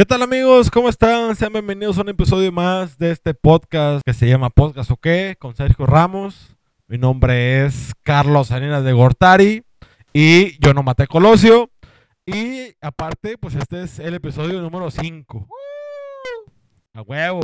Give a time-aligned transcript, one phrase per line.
[0.00, 0.70] ¿Qué tal amigos?
[0.70, 1.36] ¿Cómo están?
[1.36, 5.36] Sean bienvenidos a un episodio más de este podcast que se llama Podcast o qué
[5.38, 6.56] con Sergio Ramos.
[6.86, 9.62] Mi nombre es Carlos Salinas de Gortari
[10.14, 11.70] y yo no maté Colosio.
[12.24, 15.46] Y aparte, pues este es el episodio número 5.
[16.94, 17.42] A huevo.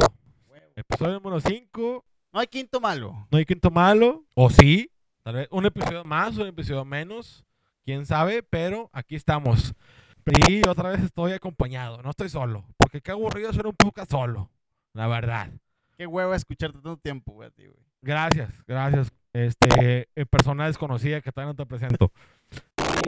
[0.77, 2.05] Episodio número 5.
[2.33, 3.29] No hay quinto malo.
[3.31, 4.25] No hay quinto malo.
[4.33, 4.91] O sí.
[5.23, 7.45] Tal vez un episodio más, un episodio menos.
[7.85, 9.75] Quién sabe, pero aquí estamos.
[10.49, 12.65] Y otra vez estoy acompañado, no estoy solo.
[12.77, 14.51] Porque qué aburrido ser un poco solo.
[14.93, 15.51] La verdad.
[15.97, 17.87] Qué huevo escucharte tanto tiempo, güey, a ti, güey.
[18.03, 19.13] Gracias, gracias.
[19.33, 22.13] Este, persona desconocida que todavía no te presento.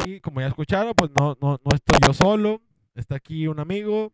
[0.04, 2.60] Y como ya escucharon, pues no, no, no estoy yo solo.
[2.94, 4.12] Está aquí un amigo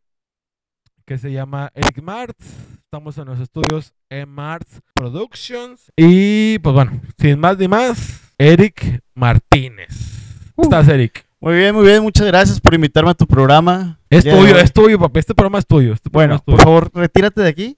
[1.05, 2.45] que se llama Eric Martz.
[2.85, 5.93] Estamos en los estudios en Martz Productions.
[5.97, 10.53] Y pues bueno, sin más ni más, Eric Martínez.
[10.55, 11.24] ¿Cómo estás, Eric?
[11.45, 12.03] Muy bien, muy bien.
[12.03, 13.99] Muchas gracias por invitarme a tu programa.
[14.09, 15.19] Es Ya tuyo, es tuyo, papi.
[15.21, 15.93] Este programa es tuyo.
[15.93, 16.57] Este programa Bueno, es tuyo.
[16.57, 17.77] por favor, retírate de aquí.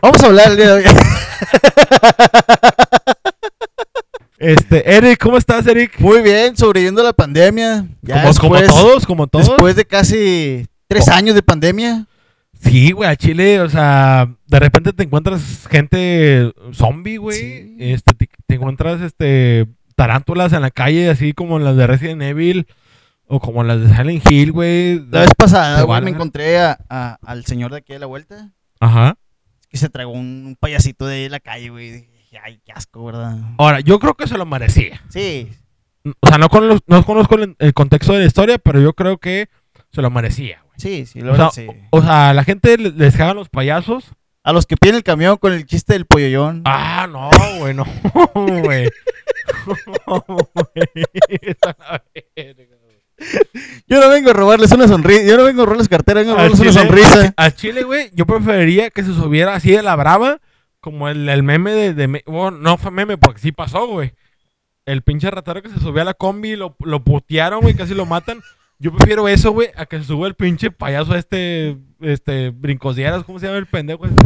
[0.00, 0.84] Vamos a hablar el día de hoy.
[4.38, 6.00] Este, Eric, ¿cómo estás, Eric?
[6.00, 7.86] Muy bien, sobreviviendo a la pandemia.
[8.00, 9.46] Ya como, todos, como todos.
[9.46, 12.08] después de casi tres años de pandemia.
[12.60, 17.38] Sí, güey, a Chile, o sea, de repente te encuentras gente zombie, güey.
[17.38, 17.76] Sí.
[17.78, 22.66] Este, te, te encuentras este tarántulas en la calle, así como las de Resident Evil
[23.26, 24.98] o como las de Silent Hill, güey.
[25.10, 28.50] La vez pasada, güey, me encontré a- a- al señor de aquí a la vuelta.
[28.80, 29.16] Ajá.
[29.68, 31.90] Que se tragó un, un payasito de ahí en la calle, güey.
[31.92, 33.36] Dije, Ay, qué asco, ¿verdad?
[33.58, 35.00] Ahora, yo creo que se lo merecía.
[35.10, 35.50] Sí,
[36.20, 38.92] O sea, no, con los- no conozco el, el contexto de la historia, pero yo
[38.94, 39.48] creo que
[39.92, 40.74] se lo merecía, güey.
[40.78, 41.66] sí, sí, la O sea, sí.
[41.90, 44.04] o sea, a la gente le- les cagan los payasos.
[44.44, 46.62] A los que piden el camión con el chiste del polloyón.
[46.64, 47.84] Ah, no, güey, no,
[48.34, 48.88] güey.
[50.08, 51.06] No, güey.
[53.86, 55.22] Yo no vengo a robarles una sonrisa.
[55.24, 57.34] Yo no vengo a robarles cartera, vengo a robarles una chile- sonrisa.
[57.36, 60.40] A Chile, güey, yo preferiría que se subiera así de la brava,
[60.80, 64.12] como el, el meme de, bueno, no fue meme porque sí pasó, güey.
[64.84, 67.94] El pinche ratero que se subió a la combi y lo, lo putearon, güey, casi
[67.94, 68.40] lo matan.
[68.78, 73.38] Yo prefiero eso, güey, a que se suba el pinche payaso este, este, brincosieras, ¿cómo
[73.38, 74.06] se llama el pendejo?
[74.06, 74.20] este?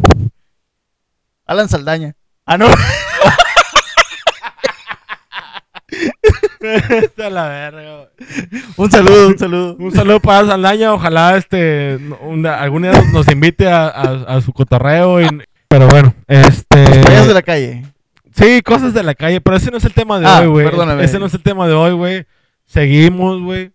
[1.45, 2.15] Alan Saldaña.
[2.47, 2.67] Ah, no.
[7.27, 8.62] A la verga, güey.
[8.77, 9.77] Un saludo, un saludo.
[9.78, 14.37] Un saludo para Saldaña, ojalá este no- un- algún día nos, nos invite a, a-
[14.37, 15.21] a su cotorreo.
[15.22, 15.28] y-
[15.69, 16.84] pero bueno, este.
[17.03, 17.84] Payasos de la calle.
[18.34, 20.66] Sí, cosas de la calle, pero ese no es el tema de Ah, hoy, güey.
[20.66, 21.03] perdóname.
[21.04, 22.27] Ese no es el tema de hoy, güey.
[22.66, 23.72] Seguimos, güey,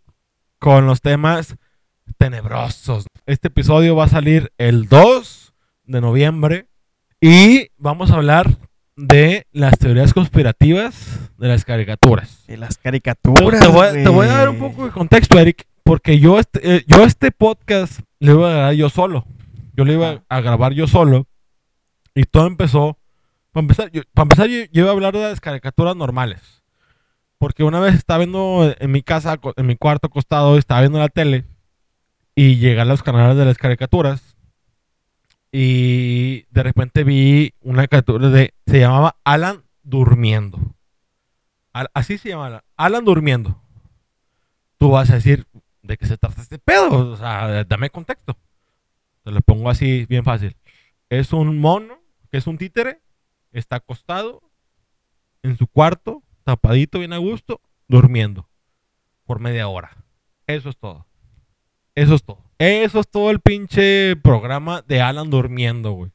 [0.60, 1.56] con los temas
[2.18, 3.06] tenebrosos.
[3.26, 5.54] Este episodio va a salir el 2
[5.86, 6.68] de noviembre
[7.20, 8.50] y vamos a hablar
[9.08, 12.44] de las teorías conspirativas de las caricaturas.
[12.48, 13.62] De las caricaturas.
[13.62, 14.30] te voy, a- te voy a güey.
[14.30, 18.50] dar un poco de contexto, Eric, porque yo este, eh, yo este podcast lo iba
[18.50, 19.26] a grabar yo solo.
[19.76, 21.26] Yo lo iba a grabar yo solo.
[22.14, 22.98] Y todo empezó.
[23.52, 26.64] Para empezar, yo, para empezar, yo, yo iba a hablar de las caricaturas normales.
[27.38, 31.10] Porque una vez estaba viendo en mi casa, en mi cuarto acostado, estaba viendo la
[31.10, 31.46] tele.
[32.36, 34.31] Y llegué a los canales de las caricaturas.
[35.52, 38.54] Y de repente vi una caricatura de.
[38.66, 40.60] Se llamaba Alan Durmiendo.
[41.74, 42.62] Así se llama Alan.
[42.78, 43.62] Alan Durmiendo.
[44.78, 45.48] Tú vas a decir,
[45.82, 47.12] ¿de qué se trata este pedo?
[47.12, 48.38] O sea, dame contexto.
[49.24, 50.56] Te lo pongo así, bien fácil.
[51.10, 52.00] Es un mono,
[52.32, 53.02] que es un títere,
[53.52, 54.42] está acostado
[55.44, 58.50] en su cuarto, tapadito, bien a gusto, durmiendo
[59.26, 60.04] por media hora.
[60.48, 61.06] Eso es todo.
[62.02, 62.40] Eso es todo.
[62.58, 66.12] Eso es todo el pinche programa de Alan durmiendo, güey.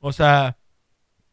[0.00, 0.56] O sea,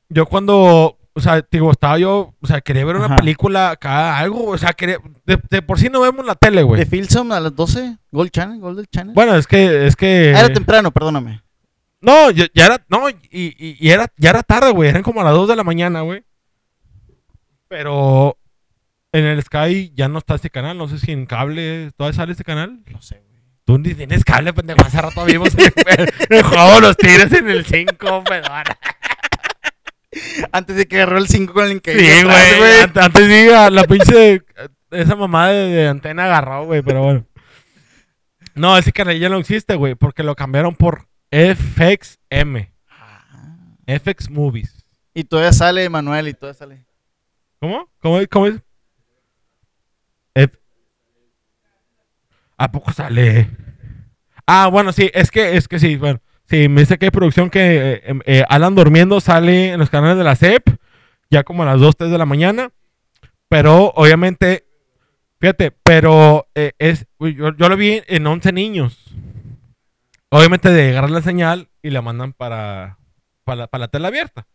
[0.09, 3.15] yo cuando, o sea, digo, estaba yo, o sea, quería ver una Ajá.
[3.17, 6.79] película acá, algo, o sea, quería, de, de por sí no vemos la tele, güey.
[6.79, 7.97] De Filsom a las 12.
[8.11, 9.13] Gold Channel, Gold Channel.
[9.13, 10.33] Bueno, es que, es que...
[10.35, 11.41] Ah, Era temprano, perdóname.
[12.01, 14.89] No, ya, ya era, no, y, y- y era, ya era tarde, güey.
[14.89, 16.23] Eran como a las 2 de la mañana, güey.
[17.67, 18.37] Pero
[19.11, 20.77] en el Sky ya no está este canal.
[20.77, 22.81] No sé si en cable todavía sale este canal.
[22.91, 23.26] No sé, güey.
[23.67, 24.79] Tú ni tienes cable, pendejo.
[24.81, 25.73] Hace rato vimos el,
[26.29, 28.63] el- juego de los tigres en el 5, perdón.
[30.53, 32.23] Antes de que agarró el 5 con el Sí, increíble.
[32.23, 32.81] güey.
[32.81, 34.41] Ant- Antes diga, la pinche.
[34.89, 37.25] Esa mamá de, de antena agarró, güey, pero bueno.
[38.55, 42.69] No, ese canal ya no existe, güey, porque lo cambiaron por FXM.
[43.85, 44.85] FX Movies.
[45.13, 46.85] Y todavía sale Manuel y todavía sale.
[47.59, 47.89] ¿Cómo?
[47.99, 48.55] ¿Cómo, es- cómo es?
[50.35, 50.57] F-
[52.57, 53.49] ¿A poco sale?
[54.45, 56.19] Ah, bueno, sí, es que, es que sí, bueno.
[56.49, 57.59] Sí, me dice que hay producción que
[57.93, 60.69] eh, em, eh, Alan Durmiendo sale en los canales de la CEP,
[61.29, 62.71] ya como a las 2, 3 de la mañana.
[63.49, 64.65] Pero obviamente,
[65.39, 69.03] fíjate, pero eh, es, yo, yo lo vi en 11 niños.
[70.29, 72.97] obviamente de agarrar la señal y la mandan para,
[73.43, 74.47] para, para la tela abierta.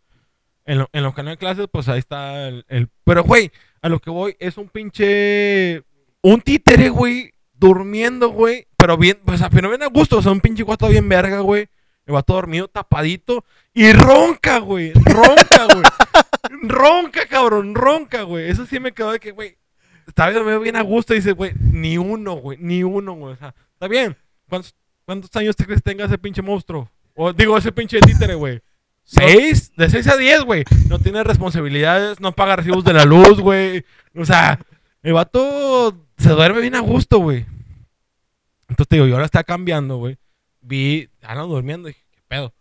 [0.64, 3.50] En, lo- en los canales de clases, pues ahí está el- Pero, güey,
[3.82, 5.82] a lo que voy es un pinche...
[6.22, 7.31] Un títere, güey,
[7.68, 8.66] durmiendo, güey.
[8.76, 10.18] Pero bien, o sea, pero bien a gusto.
[10.18, 11.68] O sea, un pinche guato bien verga, güey.
[12.06, 13.44] El vato dormido, tapadito.
[13.72, 14.92] Y ronca, güey.
[14.92, 15.84] Ronca, güey.
[16.62, 17.74] ronca, cabrón.
[17.74, 18.50] Ronca, güey.
[18.50, 19.56] Eso sí me quedó de que, güey.
[20.06, 21.14] Está bien, bien a gusto.
[21.14, 22.58] Y dice, güey, ni uno, güey.
[22.60, 23.34] Ni uno, güey.
[23.34, 24.16] O sea, está bien.
[24.48, 24.74] ¿Cuántos,
[25.04, 26.90] cuántos años te crees que tenga ese pinche monstruo?
[27.14, 28.60] O digo, ese pinche títere, güey.
[29.04, 29.72] ¿Seis?
[29.76, 30.64] De seis a diez, güey.
[30.88, 33.84] No tiene responsabilidades, no paga recibos de la luz, güey.
[34.16, 34.58] O sea,
[35.02, 37.46] el vato se duerme bien a gusto, güey.
[38.72, 40.16] Entonces te digo, yo ahora está cambiando, güey.
[40.62, 42.54] Vi, ando durmiendo, dije, ¿qué pedo?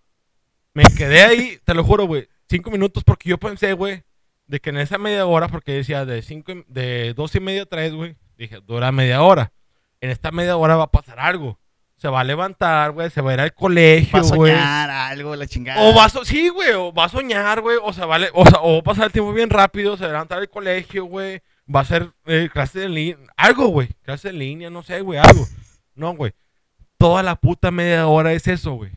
[0.74, 4.04] Me quedé ahí, te lo juro, güey, cinco minutos porque yo pensé, güey,
[4.48, 7.66] de que en esa media hora, porque decía de cinco, de dos y media a
[7.66, 9.54] tres, güey, dije, dura media hora.
[10.02, 11.58] En esta media hora va a pasar algo.
[11.96, 14.52] Se va a levantar, güey, se va a ir al colegio, Va a güey.
[14.52, 15.82] soñar algo, la chingada.
[15.82, 18.46] O va a so- sí, güey, o va a soñar, güey, o sea, vale, o
[18.46, 21.06] sea, o va a pasar el tiempo bien rápido, se va a levantar al colegio,
[21.06, 21.42] güey,
[21.74, 25.20] va a hacer eh, clases en línea, algo, güey, clases en línea, no sé, güey,
[25.20, 25.46] algo.
[26.02, 26.34] No, güey.
[26.98, 28.92] Toda la puta media hora es eso, güey.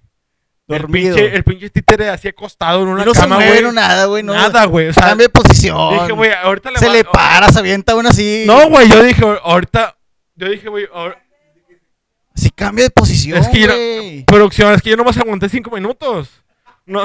[0.67, 3.63] El pinche, el pinche títere así acostado en una no cama, güey.
[3.63, 4.23] no nada, güey.
[4.23, 4.89] No, Nada, güey.
[4.89, 5.93] O sea, Cambia de posición.
[5.93, 8.45] dije, güey, ahorita le se va- le para, se avienta uno así.
[8.47, 9.95] No, güey, yo dije, ahorita,
[10.35, 10.87] yo dije, güey,
[12.35, 14.25] Sí cambia de posición, Es que yo no- güey.
[14.25, 16.31] producción, es que yo nomás aguanté cinco minutos.
[16.87, 17.05] No.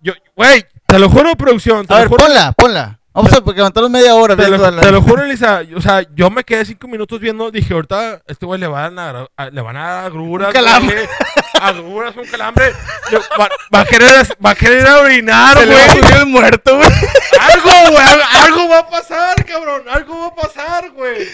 [0.00, 2.24] Yo, güey, te lo juro, producción, te A lo ver, juro.
[2.26, 3.00] ponla, ponla.
[3.14, 5.60] Vamos a levantarnos media hora Te lo, te lo juro, Elisa.
[5.76, 7.50] O sea, yo me quedé cinco minutos viendo.
[7.50, 10.48] Dije, ahorita este güey le van a, a- le van a dar agruras.
[10.48, 11.08] Un calambre.
[11.60, 12.72] Agruras, un calambre.
[13.10, 15.98] Le- Va, va a querer, va a querer orinar, Se le va a güey.
[16.00, 16.88] subir el muerto, güey.
[17.38, 18.06] Algo, güey.
[18.06, 19.82] Algo, algo va a pasar, cabrón.
[19.90, 21.28] Algo va a pasar, güey.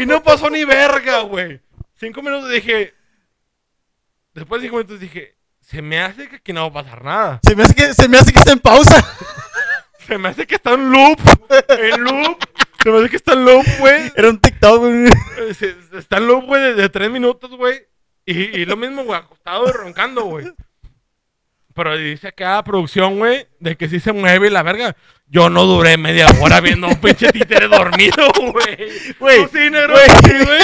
[0.00, 1.60] Y no pasó ni verga, güey.
[2.00, 2.92] Cinco minutos dije.
[4.34, 7.40] Después de cinco minutos dije, se me hace que aquí no va a pasar nada.
[7.46, 8.96] Se me hace que, se me hace que está en pausa.
[10.06, 11.20] Se me hace que está en loop.
[11.68, 12.38] En loop.
[12.82, 14.12] Se me hace que está en loop, güey.
[14.16, 15.04] Era un TikTok, güey.
[15.38, 17.80] Eh, Está en loop, güey, de, de tres minutos, güey.
[18.24, 20.46] Y, y lo mismo, güey, acostado y roncando, güey.
[21.74, 24.94] Pero dice acá producción, güey, de que sí se mueve la verga.
[25.26, 28.76] Yo no duré media hora viendo a un pinche títere dormido, güey.
[29.18, 30.60] Güey, sí, güey.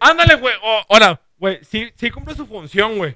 [0.00, 0.54] Ándale, güey.
[0.88, 3.14] Ahora, güey, sí, sí cumple su función, güey.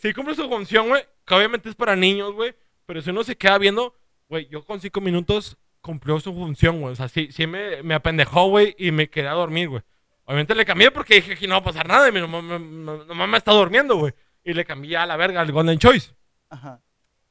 [0.00, 1.04] Sí cumple su función, güey.
[1.26, 2.54] Que obviamente es para niños, güey.
[2.88, 3.94] Pero si uno se queda viendo,
[4.30, 6.94] güey, yo con cinco minutos cumplió su función, güey.
[6.94, 9.82] O sea, sí, sí me, me apendejó, güey, y me quedé a dormir, güey.
[10.24, 12.58] Obviamente le cambié porque dije que no va a pasar nada y mi mamá me,
[12.58, 14.14] me- mamá me está durmiendo, güey.
[14.42, 16.14] Y le cambié a la verga al Golden Choice.
[16.48, 16.80] Ajá.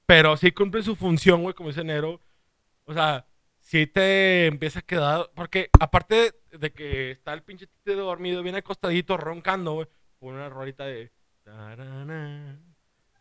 [0.06, 2.22] Pero sí cumple su función, güey, como dice Nero.
[2.86, 3.26] O sea,
[3.60, 5.32] sí te empieza a quedar.
[5.36, 9.88] Porque aparte de que está el pinche títere dormido, bien acostadito, roncando, güey.
[10.20, 11.12] Con una rolita de.
[11.44, 12.60] tarana,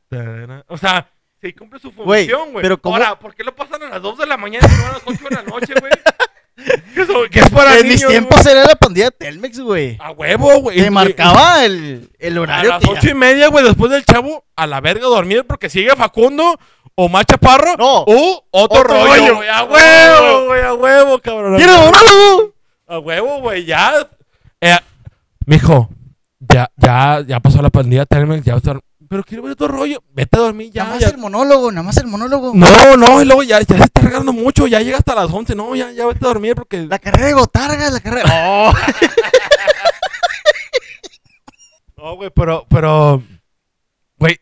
[0.08, 0.64] tarana.
[0.68, 2.62] O sea, sí cumple su función, güey.
[2.62, 4.86] pero ¿cómo- Ahora, ¿por qué lo pasan a las 2 de la mañana y no
[4.86, 5.92] a las 8 de la noche, güey?
[7.30, 9.98] Que es para en niños, mis tiempos era la pandilla Telmex, güey.
[10.00, 10.78] A huevo, güey.
[10.82, 12.70] Te marcaba el, el A horario.
[12.70, 15.68] las que ya- ocho y media, güey, después del chavo, a la verga dormir porque
[15.68, 16.58] sigue Facundo
[16.94, 17.98] o Macha Parro No.
[18.06, 19.48] o otro, Otro rollo, güey.
[19.50, 21.54] A huevo, güey, a huevo, cabrón.
[21.54, 22.54] a ¡Quiero monólogo!
[22.88, 24.08] A huevo, güey, ya.
[24.62, 24.76] Eh,
[25.44, 25.90] mijo,
[26.40, 28.80] ya, ya, ya pasó la pandilla Telmex, ya a.
[29.08, 30.02] Pero quiero ver otro rollo.
[30.12, 30.82] Vete a dormir ya.
[30.84, 31.08] nada más ya.
[31.10, 32.52] el monólogo, nada más el monólogo.
[32.54, 35.54] No, no, y luego ya, ya se está regando mucho, ya llega hasta las 11.
[35.54, 36.86] No, ya, ya vete a dormir porque.
[36.86, 38.30] La carrera de Gotarga, la carrera.
[38.32, 38.72] Oh.
[41.96, 43.22] No, güey, pero, pero,
[44.18, 44.38] güey,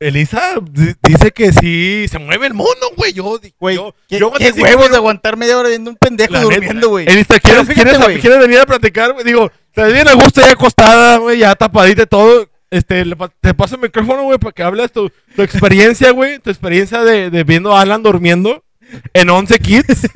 [0.00, 3.12] Elisa di- dice que sí se mueve el mundo, güey.
[3.12, 6.40] Yo, Güey, yo, qué, yo qué huevos de aguantar media hora viendo un pendejo La
[6.40, 7.06] durmiendo, güey.
[7.06, 9.14] Elisa, ¿quieres, fíjate, ¿quieres, venir a platicar?
[9.22, 12.48] Digo, te bien a gusto ya acostada, güey, ya tapadita y todo.
[12.74, 13.04] Este,
[13.40, 16.40] te paso el micrófono, güey, para que hables tu, tu experiencia, güey.
[16.40, 18.64] Tu experiencia de, de viendo a Alan durmiendo
[19.12, 20.08] en 11 Kids.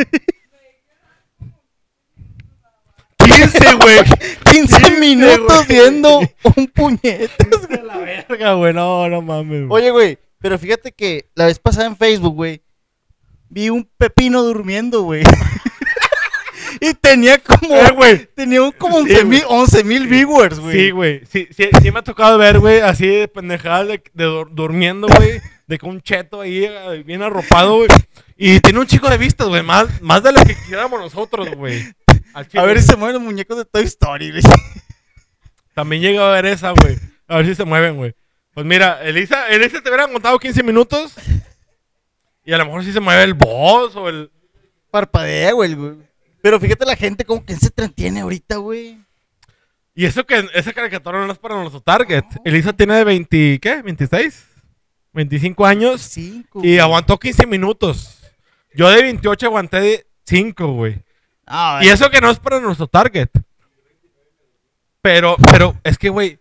[3.17, 3.99] 15, güey.
[4.51, 6.19] 15 minutos viendo
[6.57, 7.67] un puñetazo.
[7.69, 8.75] De la verga, güey.
[8.75, 9.69] No, no mames.
[9.69, 9.83] güey.
[9.83, 12.61] Oye, güey, pero fíjate que la vez pasada en Facebook, güey,
[13.49, 15.23] vi un pepino durmiendo, güey.
[16.81, 18.27] Y tenía como, Eh, güey.
[18.35, 20.77] tenía un como Sí, 11 mil 11 mil viewers, güey.
[20.77, 21.23] Sí, güey.
[21.27, 25.07] Sí, sí, sí me ha tocado ver, güey, así de pendejada de, de dur- durmiendo,
[25.09, 25.41] güey.
[25.67, 27.89] De con un cheto ahí eh, bien arropado, güey.
[28.37, 29.63] Y tiene un chico de vistas, güey.
[29.63, 31.85] Más, más de lo que quisiéramos nosotros, güey.
[32.55, 34.43] A ver si se mueven los muñecos de Toy Story, güey.
[35.75, 36.97] También llega a ver esa, güey.
[37.27, 38.15] A ver si se mueven, güey.
[38.55, 41.15] Pues mira, Elisa, Elisa te hubieran contado 15 minutos.
[42.45, 44.31] Y a lo mejor sí se mueve el boss o el.
[44.91, 45.97] Parpadea, güey, güey.
[46.43, 48.99] Pero fíjate la gente como que se entretiene ahorita, güey.
[49.95, 52.25] Y eso que esa caricatura no es para nuestro target.
[52.45, 53.83] Elisa tiene de 20, ¿qué?
[53.83, 54.45] ¿26?
[55.13, 56.61] 25 años Cinco.
[56.63, 58.21] y aguantó 15 minutos.
[58.75, 61.03] Yo de 28 aguanté de 5, güey.
[61.47, 63.29] Ah, Y eso que no es para nuestro target.
[65.03, 66.39] Pero, pero es que, güey,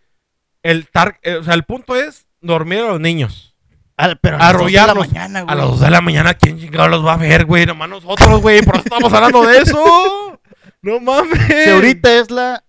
[0.62, 3.56] el tar, eh, o sea, el punto es dormir a los niños.
[3.98, 5.58] A- pero a las dos de la mañana, A güey.
[5.58, 7.66] las 2 de la mañana, ¿quién chingado los va a ver, güey?
[7.66, 8.62] Nomás nosotros, güey.
[8.62, 9.84] Por eso estamos hablando de eso.
[10.84, 11.44] No mames.
[11.48, 12.64] Que ahorita es la,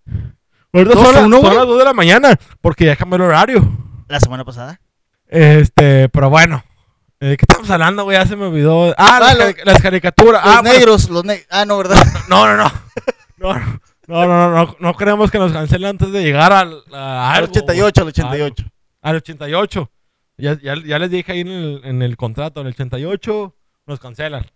[0.73, 2.37] Ahorita son, las- a uno, son las 2 de la mañana.
[2.61, 3.63] Porque ya cambió el horario.
[4.09, 4.81] la semana pasada.
[5.29, 6.65] Este, pero bueno.
[7.21, 8.17] ¿De qué estamos hablando, güey?
[8.17, 8.95] Ya se me olvidó.
[8.97, 10.43] Ah, Ah, las, las caricaturas.
[10.45, 10.77] Los Ah, bueno.
[10.79, 11.47] negros, los negros.
[11.51, 11.97] Ah, no, ¿verdad?
[12.29, 12.73] No, no, no.
[13.37, 17.31] No, no, no, no, no, no queremos que nos cancelen antes de llegar al, a
[17.33, 18.11] Al algo, 88, al güey.
[18.11, 18.63] 88.
[18.63, 18.73] Algo.
[19.03, 19.91] Al 88.
[20.39, 23.55] Ya, ya, ya les dije ahí en el, en el contrato, en el 88
[23.87, 24.47] nos cancelan.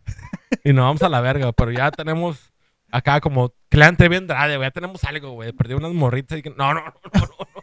[0.64, 2.52] y nos vamos a la verga, pero ya tenemos
[2.90, 4.66] acá como Clan TV Andrade, güey.
[4.66, 5.52] Ya tenemos algo, güey.
[5.52, 6.50] Perdí unas morritas y que...
[6.50, 7.62] No, no, no, no, no.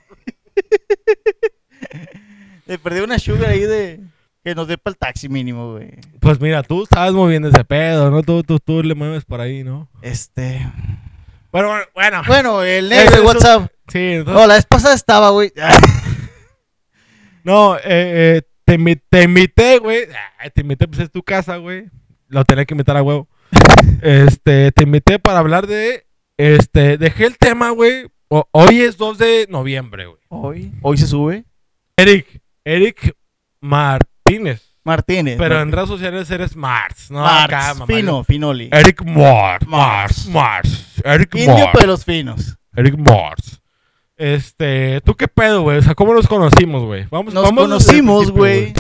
[2.66, 4.00] Le perdí una sugar ahí de.
[4.44, 5.90] Que nos dé para el taxi mínimo, güey.
[6.20, 8.22] Pues mira, tú sabes moviendo ese pedo, ¿no?
[8.22, 9.90] Tú, tú, tú le mueves por ahí, ¿no?
[10.04, 10.70] Este.
[11.52, 12.22] Bueno, bueno.
[12.28, 13.72] Bueno, el negro de WhatsApp.
[13.88, 14.40] Sí, entonces...
[14.40, 15.52] No, la vez pasada estaba, güey.
[17.50, 20.02] No, eh, eh, te, invi- te invité, güey.
[20.38, 21.90] Ay, Te invité, pues es tu casa, güey.
[22.28, 23.28] Lo tenía que invitar a huevo.
[24.04, 26.06] este, te invité para hablar de.
[26.38, 28.06] Este, dejé el tema, güey.
[28.52, 30.20] Hoy es 2 de noviembre, güey.
[30.28, 30.72] Hoy.
[30.84, 31.44] Hoy se sube.
[31.98, 33.16] Eric, Eric
[33.60, 34.76] Martínez.
[34.84, 35.38] Martínez.
[35.40, 37.20] Pero en redes sociales eres Mars, ¿no?
[37.22, 37.88] Marx, Acá, mamá.
[37.88, 38.70] fino, finoli.
[38.72, 40.28] Eric Mars, Mars.
[40.28, 41.02] Mars, Mars.
[41.04, 41.70] Eric Indio Mars.
[41.74, 42.58] para los finos.
[42.76, 43.59] Eric Mars.
[44.20, 45.78] Este, ¿tú qué pedo, güey?
[45.78, 47.08] O sea, ¿cómo nos conocimos, güey?
[47.10, 48.74] Vamos, Nos vamos conocimos, güey.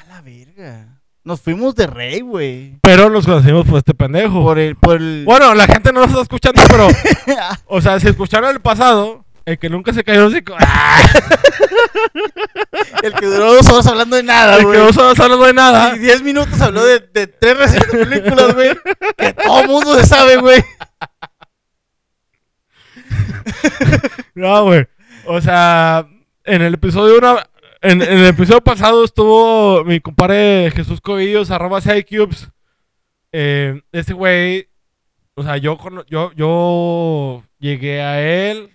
[0.00, 0.98] A la verga.
[1.22, 2.78] Nos fuimos de rey, güey.
[2.80, 4.42] Pero nos conocimos por este pendejo.
[4.42, 5.24] Por el, por el.
[5.26, 6.88] Bueno, la gente no nos está escuchando, pero.
[7.66, 10.56] o sea, si escucharon el pasado, el que nunca se cayó el hocico.
[13.02, 14.78] el que duró dos horas hablando de nada, El que güey.
[14.78, 15.96] no estaba hablando de nada.
[15.96, 18.70] Y diez minutos habló de, de tres recientes películas, güey.
[19.18, 20.64] Que todo mundo se sabe, güey.
[24.34, 24.86] No, güey.
[25.26, 26.06] O sea,
[26.44, 27.46] en el episodio una,
[27.82, 32.48] en, en el episodio pasado estuvo mi compadre Jesús Cobillos, arroba Cubes.
[33.32, 34.68] Eh, ese güey,
[35.34, 35.78] o sea, yo,
[36.08, 38.70] yo, yo llegué a él.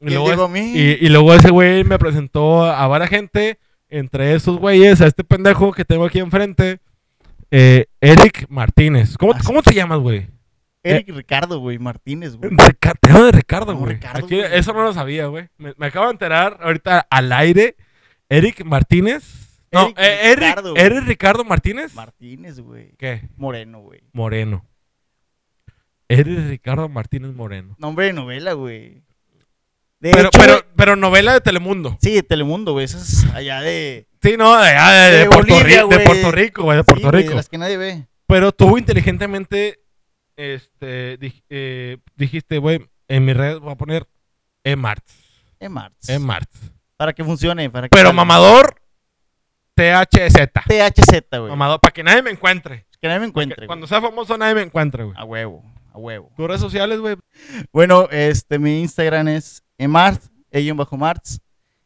[0.00, 0.72] Y él llegó a mí.
[0.74, 3.58] y- y luego ese güey me presentó a varias gente.
[3.88, 6.80] Entre esos güeyes, a este pendejo que tengo aquí enfrente.
[7.50, 9.16] eh, Eric Martínez.
[9.18, 9.34] ¿Cómo.
[9.44, 10.26] ¿cómo te llamas, güey?
[10.82, 11.78] Eric Ricardo, güey.
[11.78, 12.50] Martínez, güey.
[12.50, 13.98] Rica- te de Ricardo, No, güey.
[14.28, 14.40] Güey.
[14.52, 15.48] Eso no lo sabía, güey.
[15.58, 17.76] Me, me acabo de enterar ahorita al aire.
[18.28, 19.22] Eric Martínez.
[19.70, 20.82] No, Eric eh, Eric, Ricardo, güey.
[20.84, 21.94] Eric Ricardo Martínez.
[21.94, 22.92] Martínez, güey.
[22.98, 23.28] ¿Qué?
[23.36, 24.00] Moreno, güey.
[24.12, 24.66] Moreno.
[26.08, 27.74] Eric Ricardo Martínez Moreno.
[27.78, 29.02] Nombre de novela, güey.
[30.00, 31.96] De Pero, hecho, pero, novela de Telemundo.
[32.02, 32.84] Sí, de Telemundo, güey.
[32.86, 34.08] Eso es allá de.
[34.20, 36.04] Sí, no, de, allá de, de De Puerto, Bolivia, Ri- de.
[36.04, 37.30] Puerto Rico, güey, de Puerto Rico.
[37.30, 38.06] de las que nadie ve.
[38.26, 39.80] Pero tú inteligentemente
[40.36, 44.06] este, dij- eh, dijiste, güey, en mi red voy a poner
[44.64, 45.14] E-Marts.
[45.60, 46.08] E-Marts.
[46.08, 46.72] E-Marts.
[46.96, 47.68] Para que funcione.
[47.70, 48.16] Para que Pero salga.
[48.24, 48.76] mamador,
[49.74, 50.50] THZ.
[50.66, 51.50] THZ, güey.
[51.50, 52.86] Mamador, para que nadie me encuentre.
[53.00, 53.66] Que nadie me encuentre.
[53.66, 55.16] Cuando sea famoso, nadie me encuentre, güey.
[55.18, 55.64] A huevo.
[55.92, 56.30] A huevo.
[56.36, 57.16] Tus redes sociales, güey.
[57.72, 61.40] Bueno, este, mi Instagram es emarts, ella bajo marts.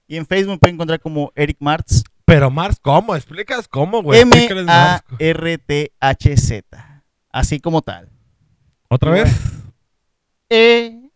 [0.07, 2.05] Y en Facebook me pueden encontrar como Eric Marts.
[2.25, 3.15] Pero Mars, ¿cómo?
[3.17, 4.21] ¿Explicas cómo, güey?
[5.37, 7.03] M-A-R-T-H-Z.
[7.31, 8.11] Así como tal.
[8.89, 9.31] ¿Otra vez?
[10.51, 11.11] E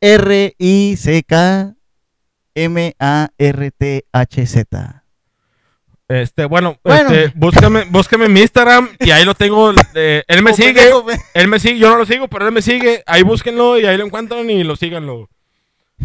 [0.00, 1.74] R-I-C-K
[2.54, 5.04] M-A-R-T-H-Z.
[6.08, 7.10] Este, bueno, Bueno.
[7.10, 9.72] Este, búscame, búscame en mi Instagram y ahí lo tengo.
[9.94, 10.80] eh, él me sigue,
[11.34, 13.02] él me sigue, yo no lo sigo, pero él me sigue.
[13.06, 15.28] Ahí búsquenlo y ahí lo encuentran y lo síganlo.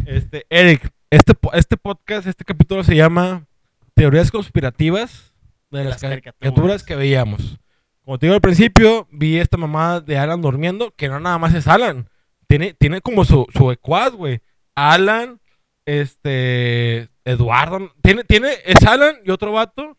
[0.06, 3.46] Este, Eric, este, este podcast, este capítulo se llama
[3.94, 5.32] Teorías conspirativas
[5.72, 6.36] de, De las las caricaturas.
[6.40, 7.58] caricaturas que veíamos.
[8.06, 11.54] Como te digo al principio, vi esta mamada de Alan durmiendo, que no nada más
[11.54, 12.10] es Alan.
[12.48, 14.42] Tiene, tiene como su, su ecuaz, güey.
[14.76, 15.40] Alan,
[15.86, 17.92] este, Eduardo.
[18.02, 19.98] Tiene, tiene, es Alan y otro vato.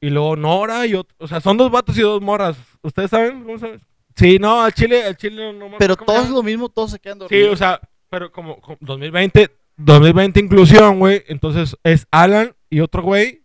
[0.00, 1.16] Y luego Nora y otro.
[1.18, 2.56] O sea, son dos vatos y dos morras.
[2.82, 3.42] ¿Ustedes saben?
[3.44, 3.80] ¿Cómo saben?
[4.14, 6.36] Sí, no, al Chile, al Chile no, no Pero ¿cómo se todos llama?
[6.36, 7.52] lo mismo, todos se quedan Sí, dormidos.
[7.52, 11.22] o sea, pero como, como 2020, 2020 inclusión, güey.
[11.28, 13.42] Entonces es Alan y otro güey.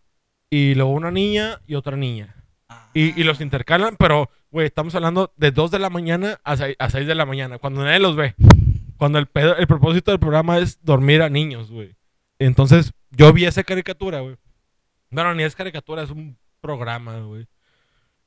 [0.50, 2.36] Y luego una niña y otra niña.
[2.94, 6.75] Y, y los intercalan, pero, güey, estamos hablando de 2 de la mañana a 6,
[6.78, 8.36] a 6 de la mañana, cuando nadie los ve.
[8.98, 11.96] Cuando el, pedo- el propósito del programa es dormir a niños, güey.
[12.38, 14.36] Entonces, yo vi esa caricatura, güey.
[15.10, 17.48] No, no, ni es caricatura, es un programa, güey.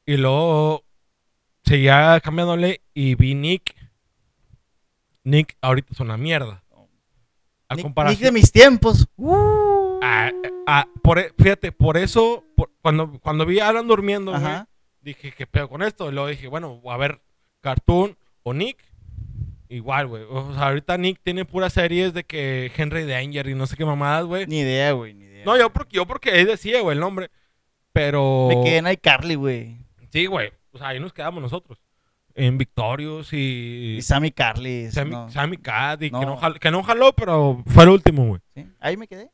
[0.06, 0.84] Y luego
[1.64, 3.74] seguía cambiándole y vi Nick.
[5.24, 6.62] Nick ahorita es una mierda.
[7.68, 8.18] A Nick, comparación.
[8.20, 9.06] Nick de mis tiempos.
[9.16, 9.73] Uh.
[10.16, 10.32] Ah,
[10.66, 14.42] ah, por, e- fíjate, por eso, por- cuando, cuando vi a Alan durmiendo, güey,
[15.00, 16.08] dije, ¿qué pedo con esto?
[16.08, 17.20] Y luego dije, bueno, a ver,
[17.60, 18.78] Cartoon o Nick.
[19.68, 20.22] Igual, güey.
[20.30, 23.84] O sea, ahorita Nick tiene puras series de que Henry Danger y no sé qué
[23.84, 24.46] mamadas, güey.
[24.46, 25.44] Ni idea, güey, ni idea.
[25.44, 27.30] No, yo porque, yo porque ahí decía, güey, el nombre.
[27.92, 28.46] Pero.
[28.48, 29.78] Me quedé en iCarly, güey.
[30.10, 30.52] Sí, güey.
[30.72, 31.78] O sea, ahí nos quedamos nosotros.
[32.34, 33.96] En Victorious y.
[33.98, 34.90] Y Sammy Carly.
[34.90, 35.30] Sammy, no.
[35.30, 36.22] Sammy Cat y que, No.
[36.26, 38.40] no jal- que no jaló, pero fue el último, güey.
[38.54, 38.66] ¿Sí?
[38.80, 39.30] Ahí me quedé.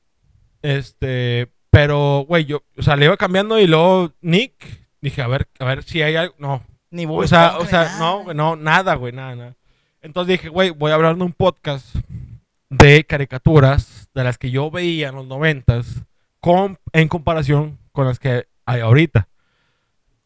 [0.62, 4.54] Este, pero, güey, yo, o sea, le iba cambiando y luego Nick,
[5.00, 7.96] dije, a ver, a ver si hay algo, no, Ni voy o sea, o sea,
[7.98, 9.56] no, no, nada, güey, nada, nada.
[10.02, 11.96] Entonces dije, güey, voy a hablar de un podcast
[12.70, 16.04] de caricaturas de las que yo veía en los noventas
[16.40, 19.28] con, en comparación con las que hay ahorita.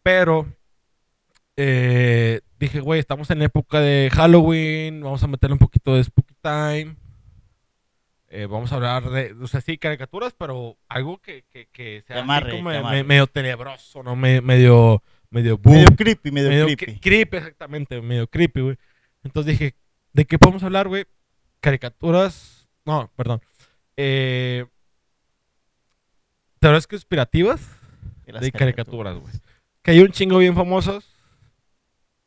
[0.03, 0.47] Pero
[1.57, 6.35] eh, dije, güey, estamos en época de Halloween, vamos a meterle un poquito de Spooky
[6.43, 6.97] Time.
[8.37, 12.15] Eh, vamos a hablar de, o sea, sí, caricaturas, pero algo que, que, que sea
[12.17, 13.05] Te así amarre, como me- amarre.
[13.05, 14.17] medio tenebroso, ¿no?
[14.17, 15.77] Me- medio, medio boom.
[15.77, 16.85] Medio creepy, medio, Medio creepy.
[16.95, 18.77] cre- creepy, exactamente, medio creepy, güey.
[19.23, 19.77] Entonces dije,
[20.13, 21.05] ¿de qué podemos hablar, güey?
[21.61, 23.41] Caricaturas, no, perdón.
[23.97, 24.67] Eh,
[26.59, 27.61] teorías conspirativas
[28.27, 29.33] las de caricaturas, güey.
[29.83, 31.09] Que hay un chingo bien famosos.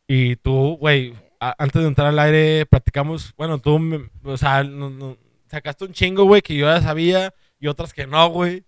[0.08, 5.18] Y tú, güey, antes de entrar al aire, platicamos, bueno, tú, o sea, no- no-
[5.48, 8.66] sacaste un chingo, güey, que yo ya sabía y otras que no, güey.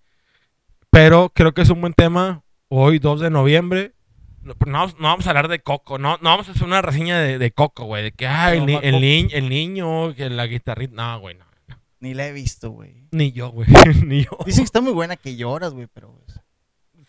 [0.89, 2.43] Pero creo que es un buen tema.
[2.67, 3.93] Hoy, 2 de noviembre.
[4.41, 6.81] No, pero no, no vamos a hablar de Coco, no, no vamos a hacer una
[6.81, 8.03] reseña de, de Coco, güey.
[8.03, 8.99] De que, ah, el, No, ni- el, Coco.
[8.99, 10.93] ni- el niño, que la guitarrita.
[10.95, 11.45] No, güey, no.
[11.67, 11.77] no.
[11.99, 13.07] Ni la he visto, güey.
[13.11, 13.67] Ni yo, güey.
[14.05, 14.31] Ni yo.
[14.45, 16.13] Dicen que está muy buena que lloras, güey, pero...
[16.25, 16.39] pues,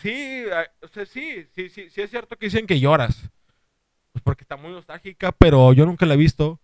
[0.00, 3.16] Sí, ah, o sea, sí, sí, sí, sí es cierto que dicen que lloras.
[4.12, 6.58] Pues porque está muy nostálgica, pero yo nunca la he visto.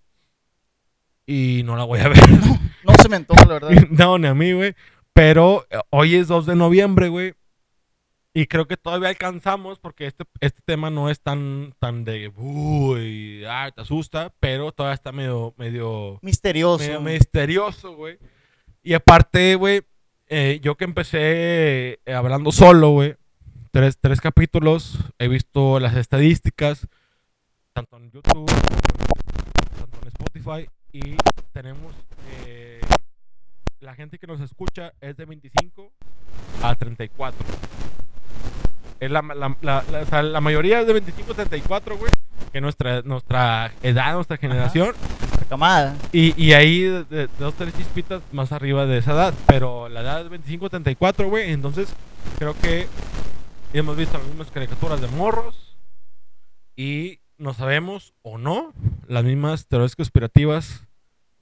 [1.26, 2.18] Y no la voy a ver.
[2.84, 3.70] No se me antoja, la verdad.
[3.90, 4.74] no, ni a mí, güey.
[5.12, 7.34] Pero eh, hoy es 2 de noviembre, güey.
[8.32, 12.28] Y creo que todavía alcanzamos porque este, este tema no es tan, tan de...
[12.36, 16.84] Uy, ah, te asusta, pero todavía está medio, medio, Misterioso.
[16.84, 18.18] medio misterioso, güey.
[18.82, 19.80] Y aparte, güey,
[20.28, 21.18] eh, yo que empecé
[22.04, 23.16] eh, hablando solo, güey,
[23.70, 26.86] tres, tres capítulos, he visto las estadísticas,
[27.72, 28.46] tanto en YouTube,
[29.78, 31.16] tanto en Spotify, y
[31.52, 31.94] tenemos,
[32.46, 32.80] eh,
[33.80, 35.92] la gente que nos escucha es de 25
[36.62, 37.38] a 34.
[38.98, 42.10] Es la, la, la, la- o sea, la mayoría es de 25 a 34, güey,
[42.52, 44.94] que nuestra, nuestra edad, nuestra generación.
[45.50, 45.94] Camada.
[46.12, 49.34] Y, y ahí de, de- dos, tres chispitas más arriba de esa edad.
[49.46, 51.52] Pero la edad es 25, 34, güey.
[51.52, 51.88] Entonces,
[52.38, 52.88] creo que
[53.72, 55.76] hemos visto las mismas caricaturas de morros.
[56.74, 58.72] Y no sabemos o no
[59.06, 60.85] las mismas teorías conspirativas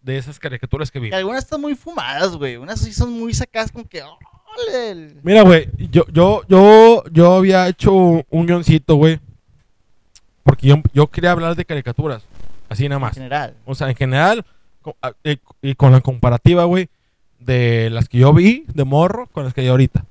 [0.04, 1.16] de esas caricaturas que vimos.
[1.16, 2.56] algunas están muy fumadas, güey.
[2.56, 4.02] Unas sí son muy sacadas como que...
[4.72, 9.18] el- Mira, güey, yo, yo, yo, yo había hecho un guioncito, güey.
[10.42, 12.22] Porque yo, yo quería hablar de caricaturas.
[12.68, 13.14] Así nada En más.
[13.14, 13.54] general.
[13.64, 14.44] O sea, en general,
[15.62, 16.88] y con la comparativa, güey,
[17.38, 20.04] de las que yo vi de morro con las que hay ahorita.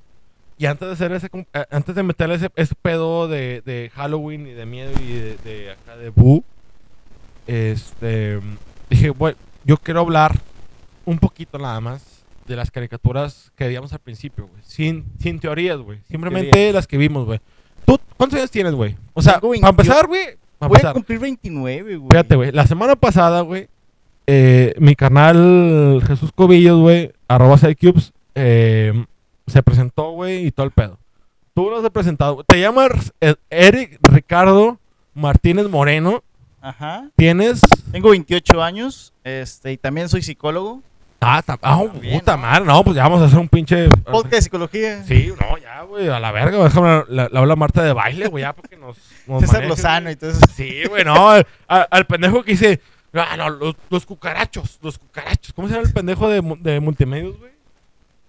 [0.58, 1.28] Y antes de hacer ese,
[1.70, 5.70] antes de meterle ese, ese pedo de, de Halloween y de miedo y de, de
[5.72, 6.44] acá de Boo,
[7.46, 8.40] este,
[8.90, 10.38] dije, bueno, yo quiero hablar
[11.04, 14.62] un poquito nada más de las caricaturas que veíamos al principio, güey.
[14.64, 16.00] Sin, sin teorías, güey.
[16.08, 16.74] Simplemente teorías.
[16.74, 17.40] las que vimos, güey.
[17.84, 18.96] ¿Tú cuántos años tienes, güey?
[19.14, 19.70] O sea, para 28.
[19.70, 20.38] empezar, güey.
[20.60, 22.10] Voy a cumplir 29, güey.
[22.10, 22.52] Fíjate, güey.
[22.52, 23.68] La semana pasada, güey,
[24.26, 29.04] eh, mi canal Jesús Cobillos, güey, arroba Sidecubes, eh,
[29.46, 30.98] se presentó, güey, y todo el pedo.
[31.54, 32.42] Tú no has presentado.
[32.44, 34.78] Te llamas eh, Eric Ricardo
[35.14, 36.22] Martínez Moreno.
[36.64, 37.08] Ajá.
[37.16, 37.60] Tienes.
[37.92, 39.12] Tengo 28 años.
[39.22, 40.82] Este, y también soy psicólogo.
[41.20, 42.42] Ah, ta- ah, puta ¿no?
[42.42, 42.64] madre.
[42.64, 43.88] No, pues ya vamos a hacer un pinche.
[43.90, 45.02] Podcast de psicología.
[45.04, 46.62] Sí, no, ya, güey, a la verga.
[46.64, 48.96] Déjame la, la habla Marta de baile, güey, ya, porque nos.
[49.26, 50.40] nos César maneje, Lozano y todo eso.
[50.54, 51.30] Sí, güey, no.
[51.68, 52.80] Al, pendejo que dice.
[53.14, 55.52] Ah, no, los, los cucarachos, los cucarachos.
[55.52, 57.52] ¿Cómo se llama el pendejo de, mu- de multimedios, güey?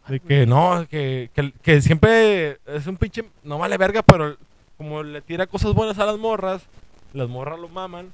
[0.08, 3.24] De que no, que, que, que siempre es un pinche.
[3.44, 4.38] No vale verga, pero
[4.78, 6.62] como le tira cosas buenas a las morras,
[7.14, 8.14] las morras lo maman.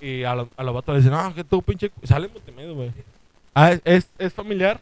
[0.00, 1.90] Y a, los- a los vatos le dicen, no, que tú pinche.
[2.04, 2.92] Sale en multimedios, güey.
[3.54, 4.80] Ah, ¿es, es, es familiar?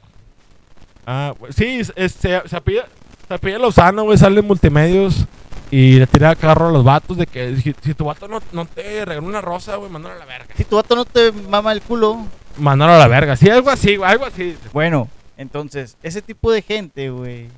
[1.06, 2.86] Ah, güey, sí, es, es- se, se apellida,
[3.28, 5.24] se apellida Lozano, güey, sale en multimedios.
[5.70, 8.66] Y le tira carro a los vatos de que si, si tu vato no, no
[8.66, 10.54] te regaló una rosa, güey, mándalo a la verga.
[10.56, 12.24] Si tu vato no te mama el culo.
[12.56, 13.34] Mándalo a la verga.
[13.36, 14.56] Sí, algo así, güey, algo así.
[14.72, 17.48] Bueno, entonces, ese tipo de gente, güey,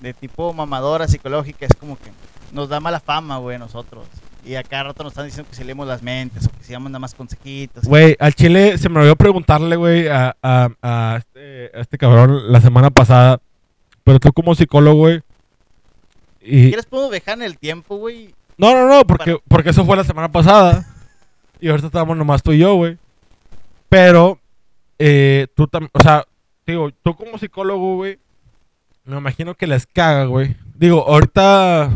[0.00, 2.10] de tipo mamadora psicológica, es como que
[2.52, 4.06] nos da mala fama, güey, nosotros.
[4.44, 6.72] Y a cada rato nos están diciendo que si leemos las mentes o que si
[6.72, 7.84] damos nada más consejitos.
[7.84, 12.50] Güey, al chile se me olvidó preguntarle, güey, a, a, a este a este cabrón
[12.52, 13.40] la semana pasada.
[14.04, 15.20] Pero tú como psicólogo, güey.
[16.40, 16.68] Y...
[16.68, 18.34] ¿Quieres podemos dejar en el tiempo, güey?
[18.56, 20.86] No, no, no, porque, porque eso fue la semana pasada.
[21.60, 22.96] Y ahorita estamos nomás tú y yo, güey.
[23.88, 24.38] Pero,
[24.98, 26.24] eh, tú también, o sea,
[26.66, 28.18] digo, tú como psicólogo, güey,
[29.04, 30.56] me imagino que les caga, güey.
[30.74, 31.90] Digo, ahorita,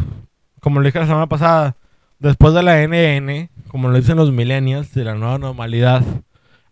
[0.61, 1.77] como lo dije la semana pasada,
[2.23, 6.03] después de la NN, como lo dicen los millennials, de la nueva normalidad.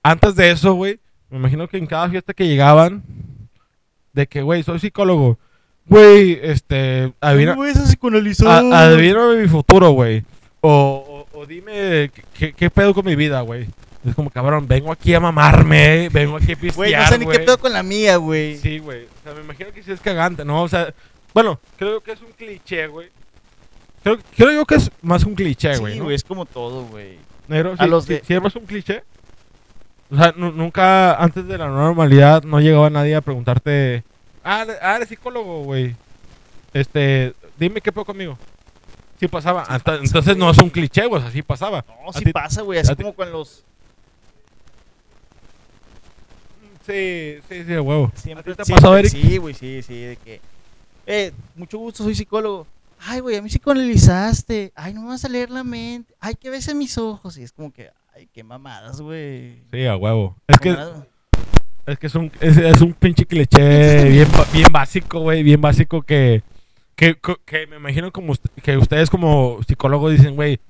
[0.03, 3.03] Antes de eso, güey, me imagino que en cada fiesta que llegaban,
[4.13, 5.39] de que, güey, soy psicólogo.
[5.87, 8.49] Güey, este, adivina, Güey, psicoanalizó.
[8.49, 10.25] a- adivíname mi futuro, güey.
[10.61, 13.67] O, o- o dime qué, qué pedo con mi vida, güey.
[14.05, 17.27] Es como, cabrón, vengo aquí a mamarme, vengo aquí a pistear, Güey, no sé ni
[17.27, 18.57] qué pedo con la mía, güey.
[18.59, 19.05] Sí, güey.
[19.05, 20.63] O sea, me imagino que sí es cagante, ¿no?
[20.63, 20.95] O sea,
[21.35, 23.09] bueno, creo que es un cliché, güey.
[24.03, 25.93] Creo, creo yo que es más un cliché, güey.
[25.95, 26.05] Sí, ¿no?
[26.05, 27.19] güey, es como todo, güey.
[27.49, 29.03] Negro, A sí, los sí- de- sí es más un cliché.
[30.11, 34.03] O sea, nu- nunca antes de la normalidad no llegaba nadie a preguntarte,
[34.43, 35.95] ah, ah, eres psicólogo, güey.
[36.73, 38.39] Este, dime qué pedo conmigo.
[39.19, 39.65] Sí pasaba.
[39.67, 41.85] Sí pasa, Entonces no es un cliché, güey, así pasaba.
[42.05, 42.79] No, sí ti- pasa, güey.
[42.79, 43.65] Así como con los.
[46.87, 48.11] Sí, sí, sí, de huevo.
[48.15, 49.13] Siempre, ¿A ti te siempre- pasado, Eric?
[49.13, 50.01] Sí, güey, sí, sí.
[50.01, 50.41] De que.
[51.07, 52.67] Eh, mucho gusto, soy psicólogo.
[53.03, 54.73] Ay, güey, a mí psicoanalizaste.
[54.75, 56.15] Ay, no me vas a leer la mente.
[56.21, 57.39] Ay, que ves en mis ojos.
[57.39, 59.63] Y es como que, ay, qué mamadas, güey.
[59.73, 60.37] Sí, a huevo.
[60.47, 60.77] Es que,
[61.87, 66.03] es que es un, es, es un pinche cliché bien, bien básico, güey, bien básico
[66.03, 66.43] que,
[66.95, 70.61] que, que me imagino como que ustedes como psicólogos dicen, güey,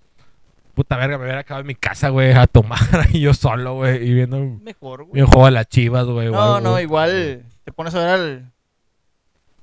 [0.74, 2.78] puta verga, me hubiera acabado en mi casa, güey, a tomar
[3.12, 5.14] ahí yo solo, güey, y viendo un Mejor, güey.
[5.14, 6.30] bien juego de las chivas, güey.
[6.30, 8.52] No, no, igual te pones a ver al.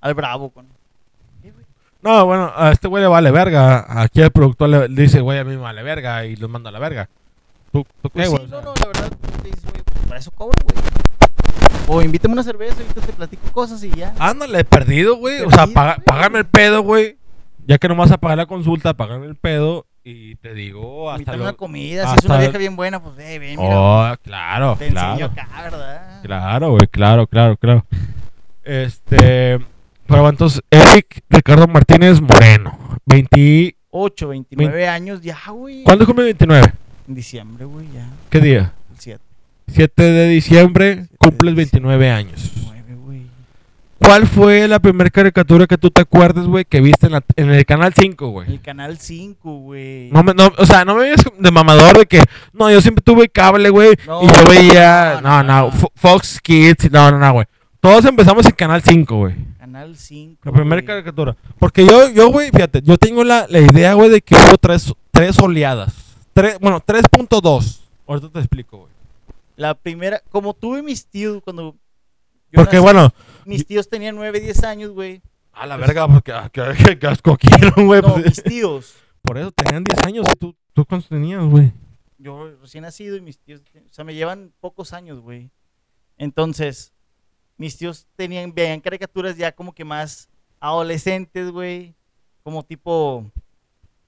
[0.01, 0.67] Al bravo con.
[2.07, 3.85] No, bueno, a este güey le vale verga.
[4.01, 6.71] Aquí el productor le, dice, güey, a mí me vale verga y los manda a
[6.71, 7.09] la verga.
[7.73, 8.43] ¿Tú, tú qué, Pues güey?
[8.45, 9.09] sí, no, no, la verdad,
[9.41, 10.77] te dices, güey, pues para eso cobro, güey.
[11.89, 14.13] O invítame una cerveza, ahorita te platico cosas y ya.
[14.19, 15.41] Ándale, perdido, güey.
[15.41, 17.17] O sea, paga- págame el pedo, güey.
[17.65, 19.85] Ya que no vas a pagar la consulta, págame el pedo.
[20.05, 21.43] Y te digo, hasta lo...
[21.43, 23.75] una comida, si es una vieja bien buena, pues, eh, ven, mira.
[23.77, 25.33] Oh, claro, te enseño claro.
[25.33, 26.21] acá, ¿verdad?
[26.23, 27.85] Claro, güey, claro, claro, claro.
[28.63, 29.59] Este...
[30.07, 32.77] Pero entonces, Eric Ricardo Martínez Moreno.
[33.05, 33.75] 20...
[33.89, 35.83] 8, 29 años, ya, güey.
[35.83, 36.73] ¿Cuándo cumple 29?
[37.07, 38.07] En diciembre, güey, ya.
[38.29, 38.73] ¿Qué día?
[38.93, 39.19] El 7,
[39.67, 41.97] 7 de diciembre, de cumples diciembre.
[41.97, 42.51] 29 años.
[42.63, 43.21] 9, güey.
[43.97, 47.49] ¿Cuál fue la primera caricatura que tú te acuerdas, güey, que viste en, la- en
[47.49, 48.51] el canal 5, güey?
[48.51, 50.11] El canal 5, güey.
[50.11, 52.21] No, me- no, o sea, no me veas de mamador de que,
[52.53, 55.71] no, yo siempre tuve cable, güey, No, y yo veía, no, no, no, no, no.
[55.71, 57.45] Fo- Fox Kids, no, no, no, güey.
[57.79, 59.35] Todos empezamos en Canal 5, güey.
[59.77, 60.41] Canal 5.
[60.43, 61.37] La primera caricatura.
[61.59, 64.91] Porque yo, yo, güey, fíjate, yo tengo la, la idea, güey, de que hubo tres,
[65.11, 65.93] tres oleadas.
[66.33, 67.81] Tres, bueno, 3.2.
[68.07, 68.91] Ahorita te explico, güey.
[69.55, 71.75] La primera, como tuve mis tíos cuando.
[72.51, 73.13] yo Porque, nací, bueno,
[73.45, 75.21] Mis tíos tenían 9, 10 años, güey.
[75.53, 78.01] a la verga, porque ah, que, que, asco quiero, güey.
[78.01, 78.95] No, mis tíos.
[79.21, 80.27] por eso tenían 10 años.
[80.27, 81.71] ¿y ¿Tú, tú cuántos tenías, güey?
[82.17, 85.51] Yo recién nacido y mis tíos, o sea, me llevan pocos años, güey.
[86.17, 86.93] Entonces,
[87.57, 91.95] mis tíos tenían, veían caricaturas ya como que más adolescentes, güey.
[92.43, 93.25] Como tipo,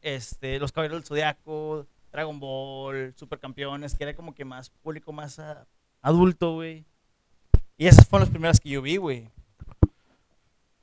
[0.02, 5.40] este, Los Caballeros del Zodiaco, Dragon Ball, Supercampeones, que era como que más público, más
[5.40, 5.66] ah,
[6.02, 6.86] adulto, güey.
[7.78, 9.30] Y esas fueron las primeras que yo vi, güey.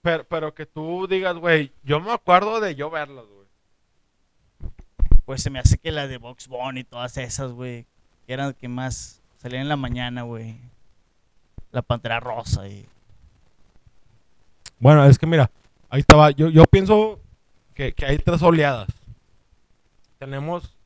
[0.02, 3.46] Pero, pero que tú digas, güey, yo me acuerdo de yo verlas, güey.
[5.24, 7.86] Pues se me hace que la de Box Bunny y todas esas, güey,
[8.26, 10.58] que eran las que más salían en la mañana, güey.
[11.70, 12.86] La Pantera Rosa y...
[14.78, 15.50] Bueno, es que mira,
[15.88, 16.30] ahí estaba.
[16.30, 17.20] Yo, yo pienso
[17.74, 18.88] que, que hay tres oleadas.
[20.18, 20.76] Tenemos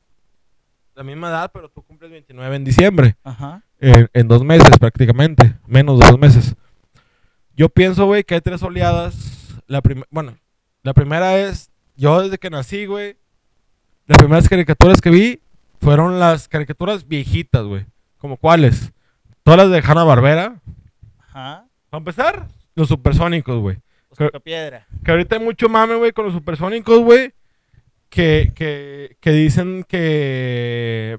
[0.95, 3.17] la misma edad, pero tú cumples 29 en diciembre.
[3.25, 3.63] Ajá.
[3.81, 5.57] En, en dos meses prácticamente.
[5.67, 6.55] Menos de dos meses.
[7.57, 9.59] Yo pienso, güey, que hay tres oleadas.
[9.67, 10.37] La bueno,
[10.83, 13.17] la primera es, yo desde que nací, güey,
[14.07, 15.41] las primeras caricaturas que vi
[15.81, 17.87] fueron las caricaturas viejitas, güey.
[18.19, 18.93] ¿Como cuáles?
[19.51, 20.61] Todas las de Hanna Barbera.
[21.19, 21.65] Ajá.
[21.91, 23.79] Para empezar, los supersónicos, güey.
[24.11, 24.87] Los Creo- piedra.
[25.05, 27.33] Que ahorita hay mucho mame, güey, con los supersónicos, güey.
[28.09, 31.19] Que, que, que dicen que.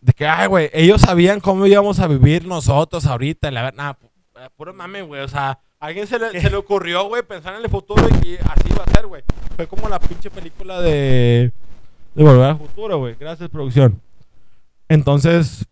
[0.00, 3.50] De que, ay, güey, ellos sabían cómo íbamos a vivir nosotros ahorita.
[3.52, 5.22] La verdad, nada, pu- puro mame, güey.
[5.22, 8.12] O sea, a alguien se le, se le ocurrió, güey, pensar en el futuro y
[8.20, 9.22] que así iba a ser, güey.
[9.54, 11.52] Fue como la pinche película de.
[12.14, 13.14] De Volver al Futuro, güey.
[13.20, 14.00] Gracias, producción.
[14.88, 15.64] Entonces,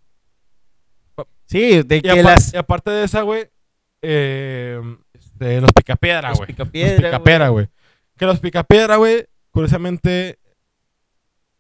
[1.47, 2.53] Sí, de y, que las...
[2.55, 3.45] y aparte de esa, güey,
[4.03, 4.81] eh,
[5.13, 6.47] este, los picapiedra, Los güey.
[6.49, 7.69] picapiedra, Los picapiedra, güey.
[8.17, 10.39] Que los picapiedra, güey, curiosamente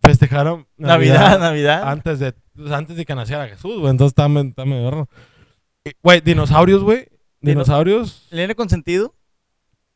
[0.02, 1.88] festejaron Navidad, Navidad.
[1.88, 3.90] antes de pues, antes de que naciera Jesús, güey.
[3.90, 5.08] Entonces está me- está medio raro.
[6.02, 7.08] Güey, dinosaurios, güey.
[7.40, 8.28] Dinosaurios.
[8.30, 9.14] ¿El nene consentido?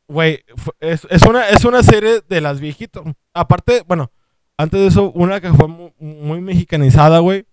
[0.07, 0.43] Güey,
[0.79, 3.03] es, es una, es una serie de las viejitas.
[3.33, 4.11] Aparte, bueno,
[4.57, 7.45] antes de eso, una que fue mu- muy, mexicanizada, güey.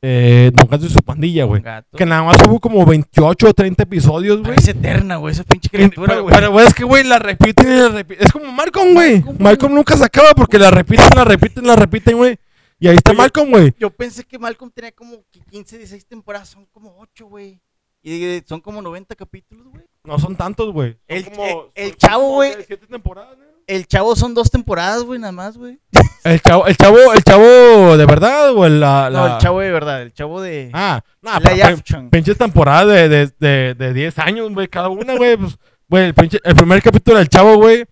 [0.00, 1.60] Eh, Don Gato y su pandilla, güey.
[1.96, 4.56] Que nada más hubo como 28 o 30 episodios, güey.
[4.56, 6.32] es eterna, güey, esa pinche criatura, güey.
[6.32, 8.24] pero, güey, es que, güey, la repiten y la repiten.
[8.24, 9.22] Es como Malcolm, güey.
[9.40, 9.78] Malcolm, güey.
[9.80, 12.38] Nunca se acaba porque la repiten, la repiten, la repiten, güey.
[12.78, 13.74] Y ahí está Oye, Malcolm, güey.
[13.76, 17.58] Yo pensé que Malcolm tenía como que 15, 16 temporadas, son como 8, güey.
[18.00, 19.82] Y son como 90 capítulos, güey.
[20.04, 20.96] No son tantos, güey.
[21.08, 22.54] El- como- el- el chavo, güey.
[22.54, 23.47] de Siete temporadas, ¿no?
[23.68, 25.78] El chavo son dos temporadas, güey, nada más, güey.
[26.24, 29.70] El chavo, el chavo, el chavo de verdad o el, la, No, el chavo de
[29.70, 30.70] verdad, el chavo de...
[30.72, 31.74] Ah, no, la
[32.10, 35.36] pinches temporadas de, de, de, de 10 años, güey, cada una, güey.
[35.36, 35.56] Pues,
[35.88, 37.84] güey, el, pinche- el primer capítulo del chavo, güey,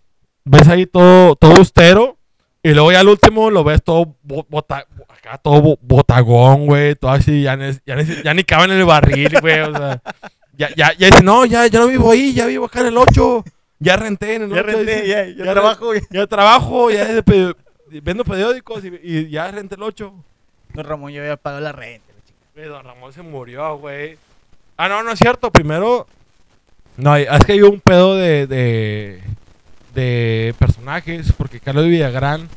[0.44, 2.16] ves ahí todo, todo austero.
[2.62, 6.94] Y luego ya al último lo ves todo bo- bota- acá todo bo- botagón, güey,
[6.96, 10.00] todo así, ya, ni- ya, ni, ya ni cabe en el barril, güey, o sea.
[10.58, 12.96] Ya, ya, ya dice, no, ya, ya no vivo ahí, ya vivo acá en el
[12.96, 13.44] 8.
[13.78, 14.62] Ya renté en el Ya 8.
[14.64, 16.00] renté, dice, ya, ya ya trabajo, güey.
[16.10, 17.06] Ya trabajo, ya
[18.02, 20.12] vendo periódicos y, y ya renté el 8.
[20.74, 22.04] Don Ramón ya había pagado la renta.
[22.54, 24.16] la don Ramón se murió, güey.
[24.76, 25.50] Ah, no, no es cierto.
[25.50, 26.06] Primero.
[26.96, 29.22] No, es que hay un pedo de, de.
[29.94, 31.32] de personajes.
[31.32, 32.48] Porque Carlos Villagrán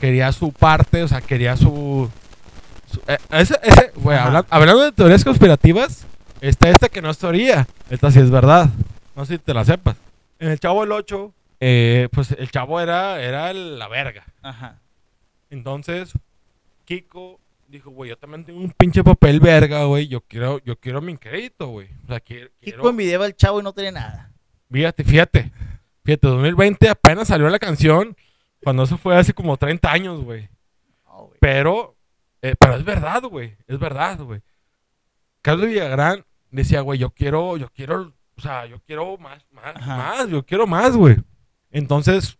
[0.00, 2.10] quería su parte, o sea, quería su.
[2.92, 4.26] su- eh, ese, ese, güey, Ajá.
[4.26, 6.04] habla- hablando de teorías conspirativas,
[6.40, 7.66] está esta que no es teoría.
[7.88, 8.68] Esta sí es verdad.
[9.14, 9.96] No sé si te la sepas.
[10.38, 14.24] En el Chavo el 8, eh, pues el chavo era, era la verga.
[14.42, 14.80] Ajá.
[15.50, 16.12] Entonces,
[16.84, 20.08] Kiko dijo, güey, yo también tengo un pinche papel verga, güey.
[20.08, 21.88] Yo quiero, yo quiero mi crédito, güey.
[22.04, 22.48] O sea, quiero.
[22.60, 24.32] Kiko quiero- envidiaba al chavo y no tenía nada.
[24.70, 25.52] Fíjate, fíjate.
[26.04, 28.16] Fíjate, 2020 apenas salió la canción.
[28.62, 30.48] Cuando eso fue hace como 30 años, güey.
[31.06, 31.38] No, güey.
[31.40, 31.96] Pero,
[32.42, 33.56] eh, pero es verdad, güey.
[33.66, 34.42] Es verdad, güey.
[35.42, 39.96] Carlos Villagrán decía, güey, yo quiero, yo quiero, o sea, yo quiero más, más, Ajá.
[39.96, 41.16] más, yo quiero más, güey.
[41.70, 42.38] Entonces,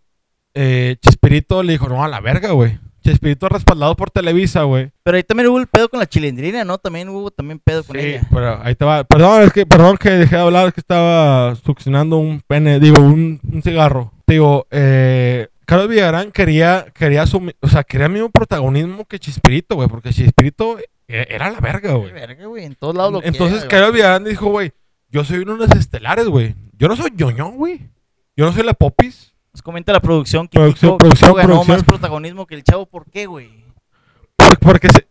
[0.54, 2.78] eh, Chespirito le dijo, no, a la verga, güey.
[3.02, 4.90] Chespirito respaldado por Televisa, güey.
[5.04, 6.78] Pero ahí también hubo el pedo con la chilindrina, ¿no?
[6.78, 8.22] También hubo también pedo con Sí, ella.
[8.32, 9.04] pero ahí te va.
[9.04, 13.00] Perdón, es que, perdón que dejé de hablar, es que estaba succionando un pene, digo,
[13.00, 14.12] un, un cigarro.
[14.26, 19.76] Digo, eh, Carlos Villagrán quería, quería su, o sea, quería el mismo protagonismo que Chispirito,
[19.76, 22.12] güey, porque Chispirito e- era la verga, güey.
[22.12, 24.72] Verga, güey, en todos lados lo Entonces, quiera, Carlos Villagrán dijo, güey,
[25.16, 26.55] yo soy uno de los estelares, güey.
[26.79, 27.88] Yo no soy ñoño, güey.
[28.37, 29.33] Yo no soy la popis.
[29.55, 31.76] Nos comenta la producción que Producción, Kiko, producción, Kiko ganó producción.
[31.79, 32.85] más protagonismo que el chavo.
[32.85, 33.64] ¿Por qué, güey?
[34.37, 35.07] por- Porque se,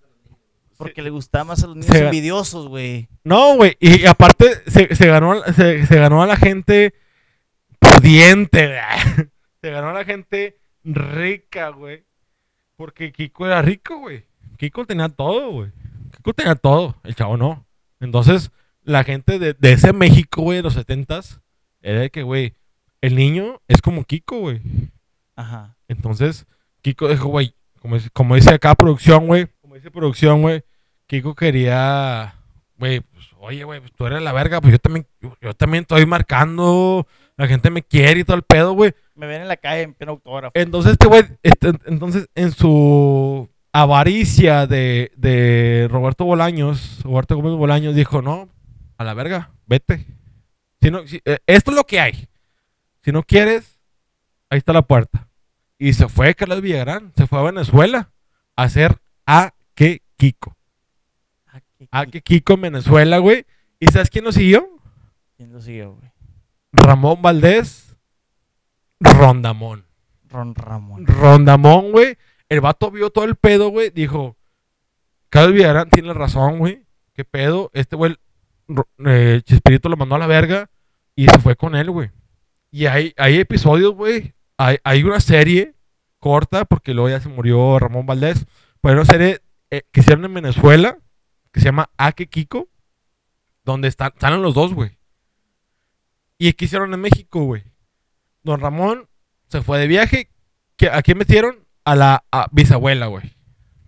[0.78, 3.08] Porque le gustaba más a los niños Se- envidiosos, güey.
[3.24, 3.76] No, güey.
[3.80, 6.94] Y aparte se, se ganó, se, se ganó a la gente
[7.80, 9.28] pudiente, güey.
[9.62, 12.04] Se ganó a la gente rica, güey.
[12.78, 14.24] Porque Kiko era rico, güey.
[14.58, 15.72] Kiko tenía todo, güey.
[16.18, 16.96] Kiko tenía todo.
[17.04, 17.66] El chavo no.
[18.00, 18.52] Entonces,
[18.86, 21.42] la gente de, de ese México, güey, de los setentas,
[21.82, 22.54] era de que, güey,
[23.02, 24.62] el niño es como Kiko, güey.
[25.36, 25.78] Ajá.
[25.88, 26.46] Entonces,
[26.82, 30.64] Kiko dijo, güey, como, como dice acá producción, güey, como dice producción, güey,
[31.08, 32.36] Kiko quería,
[32.78, 35.82] güey, pues, oye, güey, pues tú eres la verga, pues yo también, yo, yo también
[35.82, 37.06] estoy marcando,
[37.38, 38.94] la gente me quiere y todo el pedo, güey.
[39.14, 40.52] Me ven en la calle en pleno autógrafo.
[40.56, 47.94] Entonces, este güey, este, entonces, en su avaricia de, de Roberto Bolaños, Roberto Gómez Bolaños
[47.94, 48.50] dijo, no,
[48.98, 50.06] a la verga, vete.
[50.82, 52.28] Si no, si- eh, esto es lo que hay.
[53.04, 53.80] Si no quieres,
[54.50, 55.28] ahí está la puerta.
[55.78, 58.12] Y se fue Carlos Villagrán, se fue a Venezuela
[58.56, 60.56] a hacer a que Kiko.
[61.78, 63.46] Qué- A que Kiko en Venezuela, güey.
[63.80, 64.68] ¿Y sabes quién lo siguió?
[65.36, 66.12] ¿Quién lo siguió, güey?
[66.72, 67.96] Ramón Valdés,
[69.00, 69.86] Rondamón.
[70.30, 71.06] Ron Ramón.
[71.06, 72.18] Rondamón, güey.
[72.50, 73.90] El vato vio todo el pedo, güey.
[73.90, 74.38] Dijo,
[75.30, 76.86] Carlos Villarán tiene razón, güey.
[77.14, 77.70] ¿Qué pedo?
[77.74, 78.16] Este güey,
[79.06, 79.42] eh,
[79.84, 80.70] lo mandó a la verga
[81.16, 82.12] y se fue con él, güey.
[82.72, 84.34] Y hay, hay episodios, güey.
[84.58, 85.76] Hay, hay una serie
[86.20, 88.46] corta, porque luego ya se murió Ramón Valdés.
[88.82, 90.98] Pero hay una serie eh, que hicieron en Venezuela,
[91.52, 92.68] que se llama Ake Kiko,
[93.64, 94.98] donde están, salen los dos, güey.
[96.38, 97.64] Y que hicieron en México, güey.
[98.44, 99.08] Don Ramón
[99.48, 100.30] se fue de viaje.
[100.76, 101.66] ¿Qué- ¿A quién metieron?
[101.86, 103.35] A la bisabuela, güey.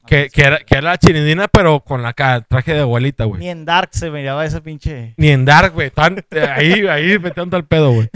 [0.07, 3.39] Que, que, era, que era la chinindina, pero con la ca- traje de abuelita, güey.
[3.41, 5.13] Ni en Dark se miraba esa pinche.
[5.17, 5.91] Ni en Dark, güey.
[6.31, 8.09] Eh, Ahí, ahí metieron tal pedo, güey.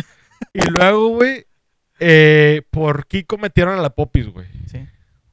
[0.54, 1.46] Y luego, güey,
[2.00, 4.48] eh, por Kiko metieron a la Popis, güey.
[4.68, 4.86] Sí.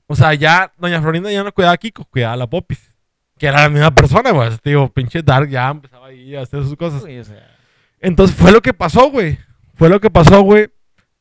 [0.06, 2.92] O sea, ya Doña Florinda ya no cuidaba a Kiko, cuidaba a la Popis.
[3.38, 4.50] Que era la misma persona, güey.
[4.64, 7.02] Digo, pinche Dark ya empezaba ahí a hacer sus cosas.
[7.02, 7.56] Güey, o sea,
[8.00, 9.38] Entonces fue lo que pasó, güey.
[9.76, 10.68] Fue lo que pasó, güey.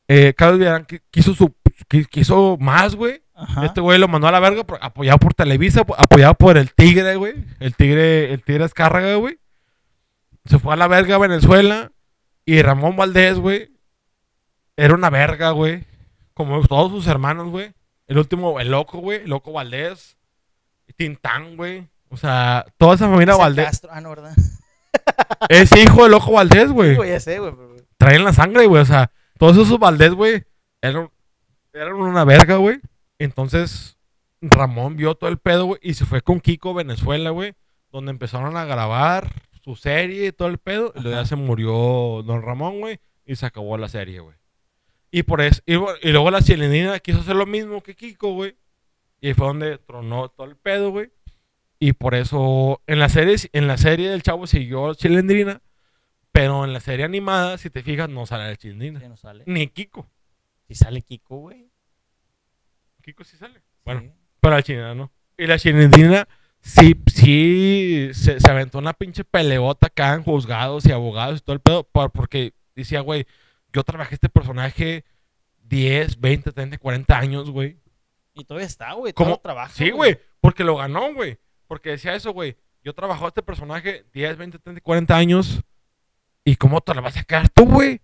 [0.08, 1.54] Eh, Carlos Villarán qui- quiso, su,
[1.88, 3.22] qui- quiso más, güey.
[3.40, 3.66] Ajá.
[3.66, 6.72] Este güey lo mandó a la verga, por- apoyado por Televisa, po- apoyado por el
[6.74, 7.34] Tigre, güey.
[7.60, 9.38] El Tigre, el Tigre Escárraga, güey.
[10.44, 11.92] Se fue a la verga a Venezuela.
[12.44, 13.70] Y Ramón Valdés, güey,
[14.76, 15.84] era una verga, güey.
[16.34, 17.72] Como todos sus hermanos, güey.
[18.06, 19.20] El último, el loco, güey.
[19.22, 20.16] El loco Valdés.
[20.96, 21.86] Tintán, güey.
[22.08, 23.66] O sea, toda esa familia Valdés.
[23.66, 24.32] Castro- Ah, no, ¿verdad?
[25.48, 26.96] Es hijo del loco Valdés, güey.
[27.08, 27.52] Ya sé, güey.
[27.98, 28.82] Traen la sangre, güey.
[28.82, 30.42] O sea, todos esos Valdés, güey,
[30.80, 31.10] eran,
[31.72, 32.80] eran una verga, güey.
[33.18, 33.98] Entonces,
[34.40, 37.54] Ramón vio todo el pedo, güey, y se fue con Kiko a Venezuela, güey,
[37.90, 40.92] donde empezaron a grabar su serie y todo el pedo.
[40.96, 44.36] Y luego ya se murió Don Ramón, güey, y se acabó la serie, güey.
[45.10, 48.56] Y por eso, y, luego la chilenina quiso hacer lo mismo que Kiko, güey.
[49.20, 51.10] Y fue donde tronó todo el pedo, güey.
[51.80, 55.62] Y por eso, en la serie, en la serie del chavo siguió Chilendrina,
[56.32, 59.00] pero en la serie animada, si te fijas, no sale la Chilendrina.
[59.00, 59.44] Ya no sale.
[59.46, 60.08] Ni Kiko.
[60.66, 61.67] Si sale Kiko, güey.
[63.08, 63.62] Kiko sí sale.
[63.86, 64.10] Bueno, Sí.
[64.40, 65.10] pero la Chilendrina no.
[65.38, 66.28] Y la Chilendrina
[66.60, 71.54] sí, sí, se, se aventó una pinche peleota acá en juzgados y abogados y todo
[71.54, 73.26] el pedo, por- porque decía, güey,
[73.72, 75.04] yo trabajé este personaje
[75.62, 77.78] 10, 20, 30, 40 años, güey.
[78.34, 79.14] Y todavía está, güey.
[79.14, 79.30] ¿Cómo?
[79.30, 79.72] Todo trabajo.
[79.74, 81.38] Sí, güey, porque lo ganó, güey.
[81.66, 82.56] Porque decía eso, güey.
[82.84, 85.62] Yo trabajé este personaje 10, 20, 30, 40 años.
[86.44, 88.00] ¿Y cómo te la vas a sacar tú, güey?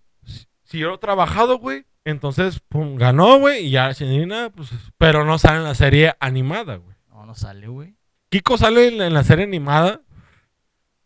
[0.75, 1.85] Si- yo lo he trabajado, güey.
[2.03, 3.65] Entonces, pum, ganó, güey.
[3.65, 4.69] Y ya Chilindrina, pues.
[4.97, 6.95] Pero no sale en la serie animada, güey.
[7.09, 7.95] No, no sale, güey.
[8.29, 10.01] Kiko sale en la, en la serie animada.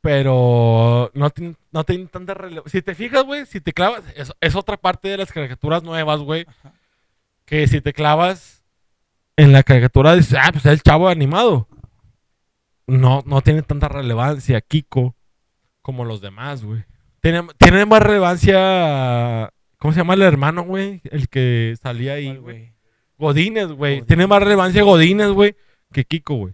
[0.02, 2.72] Pero no tiene, no tiene tanta relevancia.
[2.72, 4.02] Si te fijas, güey, si te clavas.
[4.16, 6.46] Es, es otra parte de las caricaturas nuevas, güey.
[7.46, 8.64] Que si te clavas
[9.36, 11.68] en la caricatura, dices, ah, pues es el chavo animado.
[12.88, 15.16] No, no tiene tanta relevancia Kiko
[15.82, 16.84] como los demás, güey.
[17.22, 19.52] Tiene, tiene más relevancia.
[19.80, 21.02] ¿Cómo se llama el hermano, güey?
[21.06, 22.74] El que salía ahí, ¿Cuál, güey.
[23.18, 24.02] Godínez, güey.
[24.04, 25.56] Tiene más relevancia Godínez, güey,
[25.92, 26.54] que Kiko, güey.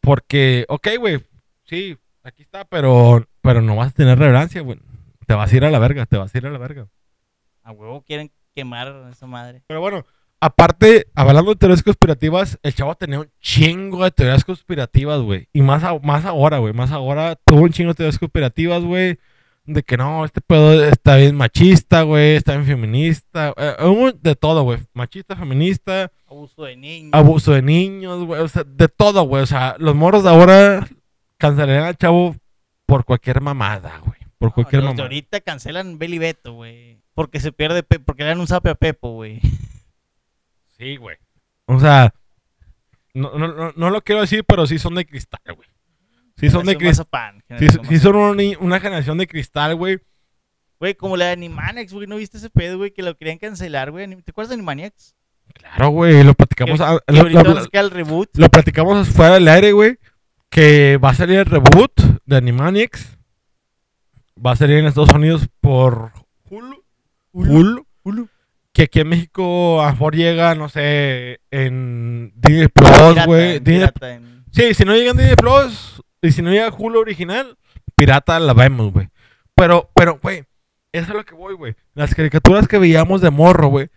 [0.00, 1.20] Porque, ok, güey,
[1.64, 4.78] sí, aquí está, pero, pero no vas a tener relevancia, güey.
[5.26, 6.86] Te vas a ir a la verga, te vas a ir a la verga.
[7.62, 9.62] A huevo quieren quemar esa madre.
[9.66, 10.04] Pero bueno,
[10.40, 15.48] aparte, hablando de teorías conspirativas, el chavo tenía un chingo de teorías conspirativas, güey.
[15.54, 16.74] Y más, a- más ahora, güey.
[16.74, 19.18] Más ahora tuvo un chingo de teorías conspirativas, güey.
[19.66, 22.36] De que no, este pedo está bien machista, güey.
[22.36, 23.54] Está bien feminista.
[23.56, 24.78] eh, de todo, güey.
[24.92, 26.10] Machista, feminista.
[26.28, 27.10] Abuso de niños.
[27.14, 29.42] abuso de niños, güey, o sea, de todo, güey.
[29.42, 30.86] O sea, los morros de ahora
[31.38, 32.36] cancelarían al chavo
[32.86, 34.18] por cualquier mamada, güey.
[34.38, 35.02] Por No, cualquier los de mamada.
[35.04, 37.00] ahorita cancelan Beli Beto, güey.
[37.14, 39.40] Porque se pierde, Pe- porque le dan un zape a Pepo, güey.
[40.76, 41.16] Sí, güey.
[41.66, 42.12] O sea,
[43.14, 45.68] no, no, no, no lo quiero decir, pero sí son de cristal, güey.
[46.36, 47.42] Sí son de cristal.
[47.58, 50.00] Sí, sí son una, una generación de cristal, güey.
[50.80, 52.06] Güey, como la de Animaniacs, güey.
[52.06, 52.90] ¿No viste ese pedo, güey?
[52.90, 54.06] Que lo querían cancelar, güey.
[54.22, 55.14] ¿Te acuerdas de Animaniacs?
[55.52, 56.22] Claro, güey.
[56.24, 56.80] Lo platicamos.
[56.80, 57.22] A- lo,
[57.90, 58.30] reboot.
[58.50, 59.98] platicamos fuera del aire, güey.
[60.50, 61.92] Que va a salir el reboot
[62.26, 63.16] de Animaniacs.
[64.44, 66.12] Va a salir en Estados Unidos por
[66.50, 66.84] Hulu.
[67.32, 67.86] Hulu.
[68.02, 68.28] Hulu.
[68.72, 73.62] que aquí en México a lo mejor llega, no sé, en Disney Plus, güey.
[74.50, 75.93] Sí, si no llega en Disney Plus
[76.28, 77.56] y si no llega Hulu original,
[77.94, 79.08] pirata la vemos, güey.
[79.54, 80.44] Pero, pero, güey,
[80.92, 81.74] eso es lo que voy, güey.
[81.94, 83.88] Las caricaturas que veíamos de morro, güey,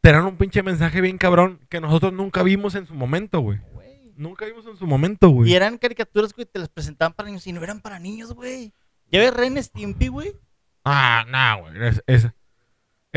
[0.00, 3.58] tenían un pinche mensaje bien cabrón que nosotros nunca vimos en su momento, güey.
[4.16, 5.50] Nunca vimos en su momento, güey.
[5.50, 8.72] Y eran caricaturas, güey, te las presentaban para niños y no eran para niños, güey.
[9.10, 10.32] ¿Ya ves Ren Stimpy, güey?
[10.84, 11.88] Ah, no, güey.
[11.88, 12.34] es- Esa,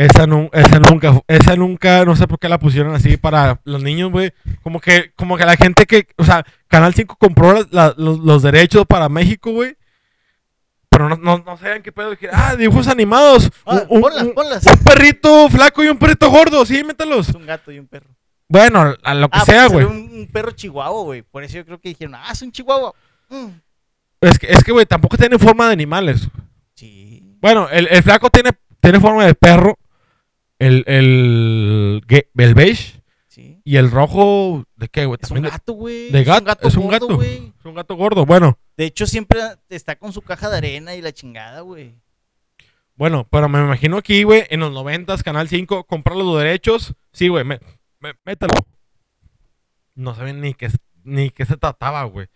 [0.05, 3.83] esa, nu- esa nunca, esa nunca, no sé por qué la pusieron así para los
[3.83, 4.31] niños, güey.
[4.63, 8.19] Como que, como que la gente que, o sea, Canal 5 compró la- la- los,
[8.19, 9.75] los derechos para México, güey.
[10.89, 12.11] Pero no, no, no sabían qué pedo.
[12.11, 13.49] Dije, ah, dibujos animados.
[13.65, 14.65] Ah, un, un- ponlas, un- ponlas.
[14.65, 17.29] un perrito flaco y un perrito gordo, sí, métalos.
[17.29, 18.09] Es un gato y un perro.
[18.47, 19.85] Bueno, a lo que Ah, sea, güey.
[19.85, 21.21] un perro chihuahua, güey.
[21.21, 22.93] Por eso yo creo que dijeron, ah, es un chihuahua.
[23.29, 23.47] Mm.
[24.21, 26.27] Es que, es que, güey, tampoco tiene forma de animales.
[26.73, 27.37] Sí.
[27.39, 28.49] Bueno, el, el flaco tiene,
[28.81, 29.77] tiene forma de perro.
[30.59, 32.03] El, el,
[32.55, 33.01] beige.
[33.27, 33.61] Sí.
[33.63, 35.17] Y el rojo, ¿de qué, güey?
[35.21, 36.11] Es un de- gato, güey.
[36.11, 36.67] de gato.
[36.67, 37.15] Es un gordo, gato.
[37.15, 37.53] güey.
[37.57, 38.25] Es un gato gordo.
[38.25, 39.39] Bueno, De hecho, siempre
[39.69, 41.95] está con su caja de arena y la chingada, güey.
[42.95, 46.93] bueno, pero me imagino aquí, güey, en los noventas, Canal 5, comprar los derechos.
[47.13, 47.59] Sí, güey, me,
[47.99, 48.53] me- mételo.
[49.95, 50.69] No saben ni qué,
[51.03, 52.27] ni qué se trataba, güey.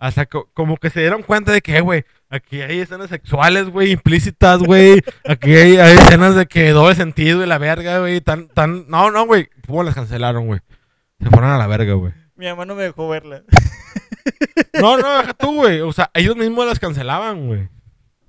[0.00, 3.68] Hasta co- como que se dieron cuenta de que, eh, güey, aquí hay escenas sexuales,
[3.68, 5.02] güey, implícitas, güey.
[5.28, 8.20] Aquí hay, hay escenas de que doble sentido y la verga, güey.
[8.22, 8.88] Tan, tan...
[8.88, 9.48] No, no, güey.
[9.66, 10.60] ¿Cómo las cancelaron, güey?
[11.22, 12.14] Se fueron a la verga, güey.
[12.34, 13.42] Mi mamá no me dejó verla.
[14.80, 15.80] No, no, deja tú, güey.
[15.82, 17.68] O sea, ellos mismos las cancelaban, güey.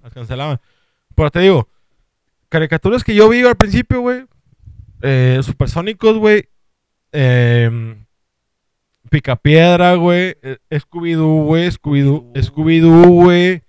[0.03, 0.59] Las cancelaban.
[1.15, 1.69] Pero te digo,
[2.49, 4.25] caricaturas que yo vi al principio, güey.
[5.01, 6.49] Eh, Supersónicos, güey.
[7.13, 7.95] Eh,
[9.09, 10.35] Picapiedra, güey.
[10.41, 11.69] eh, Scooby-Doo, güey.
[11.71, 13.07] Scooby-Doo, Scooby-Doo.
[13.23, 13.61] Güey.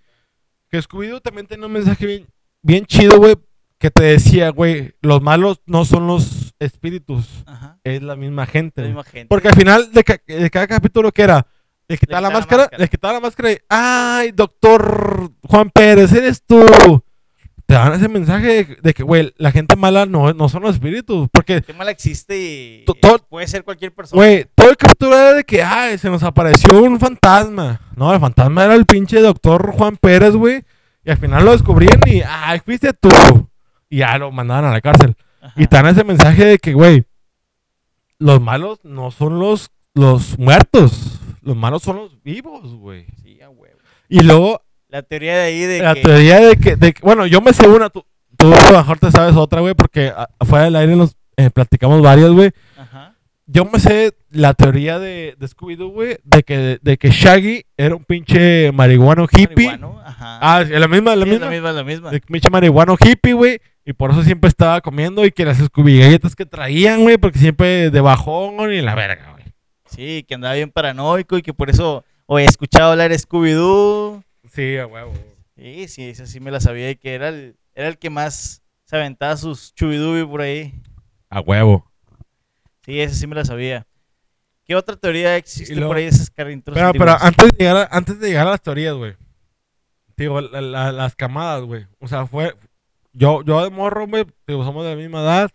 [0.70, 2.26] Que Scooby-Doo también tiene un mensaje bien,
[2.62, 3.34] bien chido, güey,
[3.78, 7.78] que te decía, güey, los malos no son los espíritus, Ajá.
[7.84, 8.80] es la misma gente.
[8.82, 9.26] La misma gente.
[9.28, 11.46] Porque al final de, ca- de cada capítulo que era,
[11.88, 12.80] le quitaba la quitaba la máscara, máscara.
[12.82, 16.64] le quitaba la máscara y, ay, doctor Juan Pérez, eres tú.
[17.72, 21.26] Te dan ese mensaje de, que, güey, la gente mala no, no son los espíritus.
[21.32, 24.20] Porque, Qué mala existe y todo- puede ser cualquier persona.
[24.20, 27.80] güey, todo el capítulo era de que, ay, se nos apareció un fantasma.
[27.96, 30.62] No, el fantasma era el pinche doctor Juan Pérez, güey.
[31.02, 33.08] Y al final lo descubrían y, ay, fuiste tú.
[33.88, 35.16] Y ya lo mandaban a la cárcel.
[35.40, 35.54] Ajá.
[35.56, 37.06] Y te dan ese mensaje de que, güey,
[38.18, 41.20] los malos no son los, los muertos.
[41.40, 43.06] Los malos son los vivos, güey.
[43.22, 43.78] Sí, a huevo.
[44.10, 44.60] Y luego,
[44.92, 46.02] La teoría de ahí de la que...
[46.02, 48.04] teoría de que, de que- bueno, yo me sé una, tú,
[48.36, 52.02] tú a lo mejor te sabes otra, güey, porque afuera del aire nos eh, platicamos
[52.02, 52.50] varias, güey.
[52.76, 53.14] Ajá.
[53.46, 57.94] Yo me sé la teoría de, de Scooby-Doo, güey, de que, de que Shaggy era
[57.96, 59.66] un pinche marihuano hippie.
[59.68, 60.38] Marihuano, Ajá.
[60.42, 61.46] Ah, la misma, la Sí, es misma.
[61.46, 62.10] la misma, la misma.
[62.10, 63.60] De pinche marihuano hippie, güey.
[63.86, 67.38] Y por eso siempre estaba comiendo y que las Scooby galletas que traían, güey, porque
[67.38, 69.44] siempre de bajón y la verga, güey.
[69.86, 72.04] Sí, que andaba bien paranoico y que por eso...
[72.26, 74.22] O he escuchado hablar Scooby-Doo.
[74.54, 75.12] Sí, a huevo.
[75.56, 78.62] Sí, sí, esa sí me la sabía y que era el, era el que más
[78.84, 80.74] se aventaba sus chubidubi por ahí.
[81.30, 81.90] A huevo.
[82.84, 83.86] Sí, esa sí me la sabía.
[84.64, 87.88] ¿Qué otra teoría existe por ahí de esas carritos Pero, pero antes, de llegar a,
[87.96, 89.14] antes de llegar a las teorías, güey.
[90.16, 91.86] Digo, la- la- las camadas, güey.
[91.98, 92.54] O sea, fue.
[93.12, 95.50] Yo, yo de morro, güey, digo, somos de la misma edad.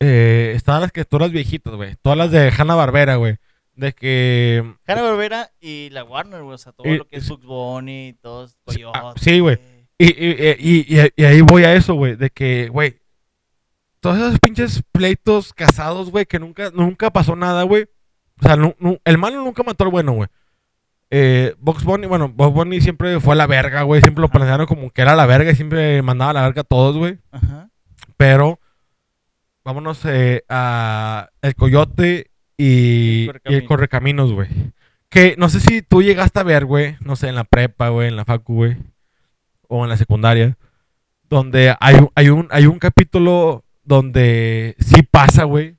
[0.00, 1.96] Eh, estaban las criaturas viejitas, güey.
[2.02, 3.36] Todas las de Hanna Barbera, güey.
[3.78, 4.74] De que.
[4.88, 6.56] Hanna Barbera y la Warner, güey.
[6.56, 9.20] O sea, todo Y- lo que es Bugs Bunny, todos ah, Coyote.
[9.20, 9.56] sí, güey.
[9.96, 12.16] Y, y, y, ahí voy a eso, güey.
[12.16, 12.98] De que, güey.
[14.00, 17.84] Todos esos pinches pleitos casados, güey, que nunca, nunca pasó nada, güey.
[18.40, 18.56] O sea,
[19.04, 20.28] el malo nunca mató al bueno, güey.
[21.10, 24.00] Eh, Box Bunny, bueno, Box Bunny siempre fue a la verga, güey.
[24.00, 26.64] Siempre lo plantearon como que era la verga y siempre mandaba a la verga a
[26.64, 27.18] todos, güey.
[27.30, 27.70] Ajá.
[28.16, 28.58] Pero,
[29.64, 32.27] vámonos eh, a El Coyote
[32.58, 34.48] y, El y el Correcaminos, güey.
[35.08, 38.08] Que no sé si tú llegaste a ver, güey, no sé, en la prepa, güey,
[38.08, 38.76] en la facu, güey,
[39.68, 40.58] o en la secundaria,
[41.30, 45.76] donde hay, un- hay, un, hay un capítulo donde sí pasa, güey,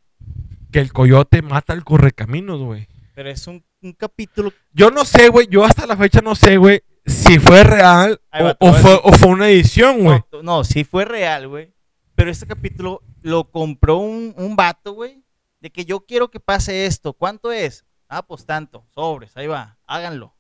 [0.72, 2.88] que el Coyote mata al Correcaminos, güey.
[3.14, 4.52] Pero es un, un capítulo.
[4.74, 8.20] Yo no sé, güey, yo hasta la fecha no sé, güey, si fue real
[8.60, 10.22] o, fue, o fue una edición, güey.
[10.32, 11.72] No, no, sí fue real, güey.
[12.16, 15.22] Pero este capítulo lo compró un, un vato, güey.
[15.62, 17.14] De que yo quiero que pase esto.
[17.14, 17.86] ¿Cuánto es?
[18.08, 18.86] Ah, pues tanto.
[18.94, 19.78] Sobres, ahí va.
[19.86, 20.36] Háganlo.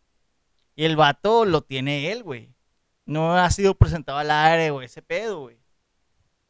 [0.76, 2.50] Y el vato lo tiene él, güey.
[3.06, 4.86] No ha sido presentado al aire, güey.
[4.86, 5.58] Ese pedo, güey.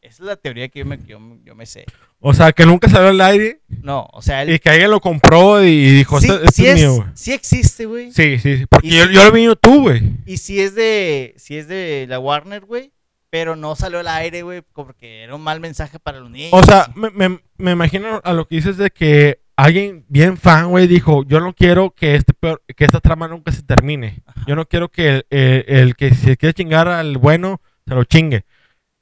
[0.02, 1.86] Esa es la teoría que yo me, yo, yo me sé.
[2.20, 4.54] O sea, que nunca salió al aire No, o sea, él.
[4.54, 7.08] y que alguien lo compró y dijo, sí, este, este sí es es- mío, güey.
[7.16, 8.12] sí existe, güey.
[8.14, 8.66] Sí, sí, sí.
[8.66, 10.02] Porque yo, si- yo lo vi YouTube, güey.
[10.26, 12.94] Y si es de, si es de la Warner, güey.
[13.32, 16.50] Pero no salió al aire, güey, porque era un mal mensaje para los niños.
[16.54, 20.70] O sea, me, me- me imagino a lo que dices de que alguien bien fan,
[20.70, 24.24] güey, dijo, yo no quiero que este peor- que esta trama nunca se termine.
[24.26, 24.44] Ajá.
[24.48, 28.04] Yo no quiero que el, el- el que se quiere chingar al bueno se lo
[28.04, 28.46] chingue.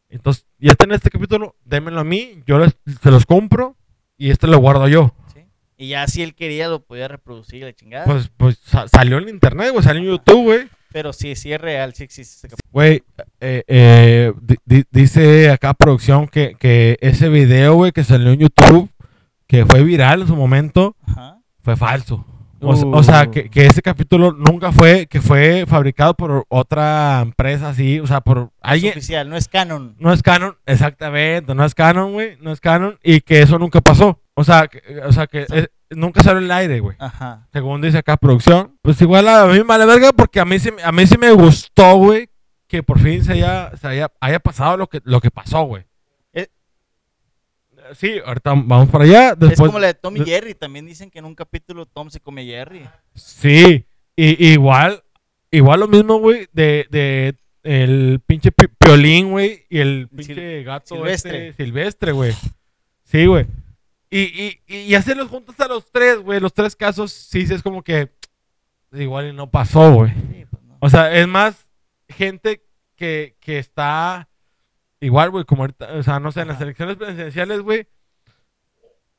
[0.10, 3.78] Entonces, ya está en este capítulo, démenlo a mí, yo les- se los compro
[4.18, 5.14] y este lo guardo yo.
[5.34, 5.42] ¿sí?
[5.78, 8.06] Y ya si él quería lo podía reproducir la chingada.
[8.06, 10.68] Pues, pues sa- salió en internet, güey, salió en YouTube, güey.
[10.98, 12.72] Pero sí, sí es real, sí existe ese capítulo.
[12.72, 13.04] Güey,
[13.40, 18.40] eh, eh, di- di- dice acá producción que, que ese video, güey, que salió en
[18.40, 18.90] YouTube,
[19.46, 21.38] que fue viral en su momento, Ajá.
[21.62, 22.26] fue falso.
[22.62, 23.32] O, sea, Uh.
[23.32, 28.22] que, que ese capítulo nunca fue, que fue fabricado por otra empresa así, o sea,
[28.22, 28.92] por Es alguien.
[28.94, 29.96] oficial, no es canon.
[30.00, 33.82] No es canon, exactamente, no es canon, güey, no es canon, y que eso nunca
[33.82, 34.20] pasó.
[34.34, 35.46] O sea, que, o sea, que
[35.90, 36.96] nunca salió al aire, güey.
[37.00, 37.48] Ajá.
[37.54, 38.78] Según dice acá producción.
[38.82, 41.32] Pues igual a mí me vale verga porque a mí sí, a mí sí me
[41.32, 42.30] gustó, güey,
[42.68, 45.86] que por fin se haya, se haya, haya pasado lo que, lo que pasó, güey.
[46.34, 46.48] Eh.
[47.96, 49.36] Sí, ahorita vamos para allá.
[49.50, 50.54] es como la de Tom y Jerry.
[50.56, 52.88] También dicen que en un capítulo Tom se come a Jerry.
[53.16, 53.86] Sí,
[54.16, 55.04] y, igual,
[55.52, 60.64] igual lo mismo, güey, de, de el pinche pi- piolín, güey, y el Sil- pinche
[60.64, 61.50] gato silvestre.
[61.50, 62.34] este, silvestre, güey.
[63.04, 63.46] Sí, güey.
[64.10, 67.62] Y, y, y, hacerlos juntos a los tres, güey, los tres casos, sí, sí, es
[67.62, 68.10] como que
[68.94, 70.12] igual y no pasó, güey.
[70.12, 70.78] Sí, pues no.
[70.80, 71.70] O sea, es más
[72.08, 72.64] gente
[72.96, 74.30] que, que está
[75.02, 77.88] igual, güey, como ahorita, o sea, no sé, en las elecciones presidenciales, güey,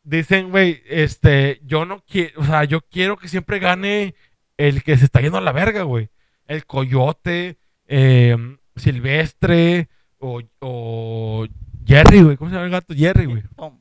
[0.04, 4.14] dicen, güey, este, yo no quiero, o sea, yo quiero que siempre gane
[4.56, 6.08] el que se está yendo a la verga, güey.
[6.46, 8.36] El coyote, eh,
[8.76, 11.46] silvestre, o, o
[11.86, 12.94] Jerry, güey, ¿cómo se llama el gato?
[12.94, 13.42] Jerry, güey.
[13.54, 13.78] Tom.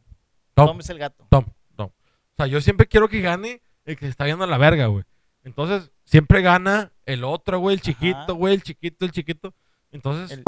[0.57, 0.67] Tom.
[0.67, 1.25] Tom es el gato.
[1.29, 1.45] Tom,
[1.75, 1.87] Tom.
[1.87, 4.87] O sea, yo siempre quiero que gane el que se está yendo a la verga,
[4.87, 5.03] güey.
[5.43, 8.31] Entonces, siempre gana el otro, güey, el chiquito, Ajá.
[8.33, 9.53] güey, el chiquito, el chiquito.
[9.91, 10.43] Entonces, El-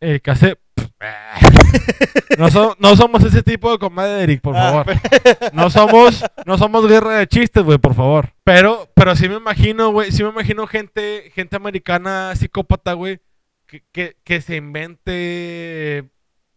[0.00, 0.58] El que hace...
[2.38, 4.86] No, so- no somos ese tipo de comedia, Eric, por Ah, favor.
[5.52, 8.32] No somos, no somos guerra de chistes, güey, por favor.
[8.42, 13.20] Pero, pero sí me imagino, güey, sí me imagino gente, gente americana psicópata, güey,
[13.66, 16.10] que, que, que se invente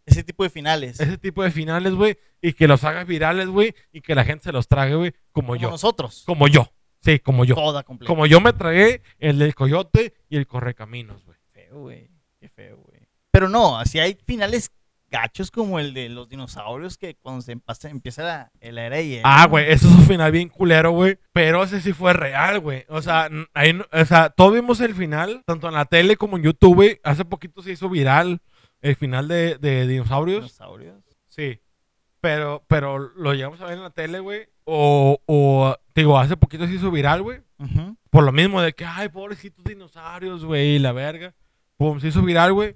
[0.08, 0.98] Ese tipo de finales.
[1.00, 4.44] ese tipo de finales, güey, y que los haga virales, güey, y que la gente
[4.44, 5.70] se los trague, güey, como, como yo.
[5.70, 6.22] nosotros.
[6.26, 6.68] Como yo.
[7.00, 7.54] Sí, como yo.
[7.54, 8.08] Toda completa.
[8.08, 11.38] Como yo me tragué el del coyote y el correcaminos, güey.
[11.52, 12.10] feo, güey.
[12.40, 13.00] Qué feo, güey.
[13.30, 14.72] Pero no, así hay finales
[15.10, 19.06] gachos como el de los dinosaurios que cuando se empasa- empieza la, la era de
[19.06, 19.22] hielo.
[19.24, 21.18] Ah, güey, eso es un final bien culero, güey.
[21.32, 22.84] Pero ese sí fue real, güey.
[22.88, 26.42] O sea, ahí o sea, todos vimos el final, tanto en la tele como en
[26.42, 27.00] YouTube, güey.
[27.04, 28.42] Hace poquito se hizo viral
[28.82, 30.40] el final de, de dinosaurios.
[30.44, 30.96] Dinosaurios.
[31.28, 31.60] Sí.
[32.20, 34.48] Pero, pero lo llegamos a ver en la tele, güey.
[34.64, 37.40] O, o, digo, hace poquito se hizo viral, güey.
[38.10, 41.34] Por lo mismo de que, ay, pobrecitos dinosaurios, güey, la verga.
[41.76, 42.74] Pum, se hizo viral, güey.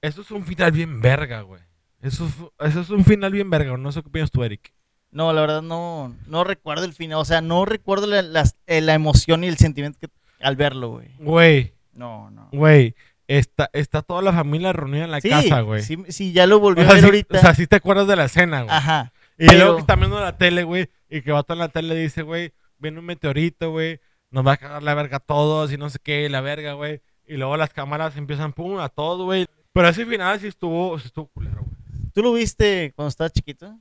[0.00, 1.60] Eso es un final bien verga, güey.
[2.00, 3.76] Eso, es- eso es un final bien verga.
[3.76, 4.72] No sé qué opinas tú, Eric.
[5.10, 7.18] No, la verdad no, no recuerdo el final.
[7.18, 10.08] O sea, no recuerdo la, las- eh, la emoción y el sentimiento que,
[10.40, 11.08] al verlo, güey.
[11.18, 12.48] Güey, No, no.
[12.52, 12.94] güey.
[13.38, 15.82] Está, está toda la familia reunida en la sí, casa, güey.
[15.82, 17.38] Sí, sí, ya lo volví o, a ver sí, ahorita.
[17.38, 18.76] o sea, sí te acuerdas de la escena, güey.
[18.76, 19.12] Ajá.
[19.38, 20.90] Y pero- luego que está viendo la tele, güey.
[21.08, 24.00] Y que va en la tele y dice, güey, viene un meteorito, güey.
[24.30, 27.00] Nos va a cagar la verga a todos y no sé qué, la verga, güey.
[27.26, 29.46] Y luego las cámaras empiezan, pum, a todo, güey.
[29.72, 32.10] Pero ese final sí estuvo, sí estuvo culero, güey.
[32.12, 33.78] ¿Tú lo viste cuando estabas chiquito?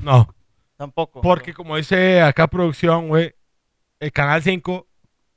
[0.00, 0.28] No.
[0.76, 1.20] Tampoco.
[1.20, 3.34] Porque como dice acá producción, güey,
[4.00, 4.88] el Canal 5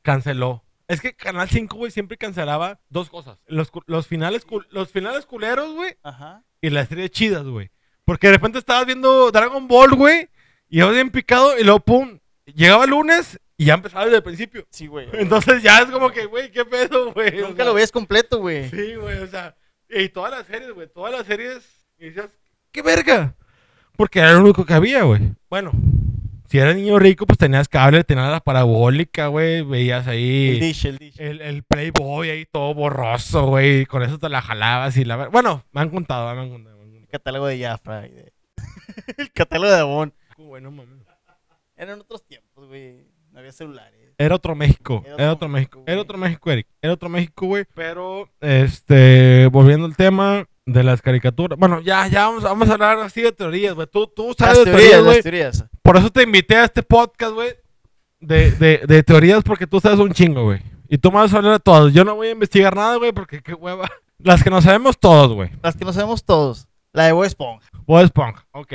[0.01, 0.63] canceló.
[0.89, 3.37] Es que Canal 5, güey, siempre cancelaba dos cosas.
[3.47, 6.43] Los, los finales, cul- los finales culeros, güey, Ajá.
[6.61, 7.69] y las series chidas, güey.
[8.03, 10.29] Porque de repente estabas viendo Dragon Ball, güey,
[10.67, 14.23] y yo bien picado, y luego, pum, llegaba el lunes y ya empezaba desde el
[14.23, 14.65] principio.
[14.71, 15.07] Sí, güey.
[15.13, 17.39] Entonces ya es como que, güey, qué pedo, güey.
[17.39, 18.67] O Nunca sea, lo ves completo, güey.
[18.69, 19.55] Sí, güey, o sea,
[19.89, 21.63] y todas las series, güey, todas las series,
[21.99, 22.29] y decías,
[22.71, 23.35] ¿qué verga?
[23.95, 25.33] Porque era lo único que había, güey.
[25.51, 25.71] Bueno,
[26.49, 30.85] si eras niño rico, pues tenías cable, tenías la parabólica, güey, veías El ahí dish,
[30.87, 31.15] el dish.
[31.19, 35.27] el, el Playboy ahí todo borroso, güey, con eso te la jalabas y la...
[35.27, 36.77] Bueno, me han contado, me han contado.
[36.77, 38.01] me han El catálogo de Jafra.
[38.01, 38.33] de-
[39.17, 40.13] el catálogo de Avon.
[40.37, 40.97] Bueno, mames.
[41.75, 43.07] Eran otros tiempos, güey.
[43.31, 43.99] No había celulares.
[44.17, 47.45] Era otro México, Era era otro México, México, era otro México, Eric, era otro México,
[47.45, 47.63] güey.
[47.73, 52.99] Pero, este, volviendo al tema de las caricaturas, bueno, ya, ya vamos, vamos a hablar
[52.99, 53.87] así de teorías, güey.
[53.87, 55.21] Tú, tú Las sabes de teorías, teorías, las güey.
[55.23, 55.65] teorías.
[55.81, 57.49] Por eso te invité a este podcast, güey,
[58.19, 60.61] de, de, de teorías, porque tú sabes un chingo, güey.
[60.87, 61.93] Y tú me vas a hablar de todas.
[61.93, 63.87] Yo no voy a investigar nada, güey, porque qué hueva.
[64.19, 65.49] Las que nos sabemos todos, güey.
[65.63, 66.67] Las que no sabemos todos.
[66.91, 67.69] La de Bob Esponja.
[67.85, 68.73] Bob Esponja, ok.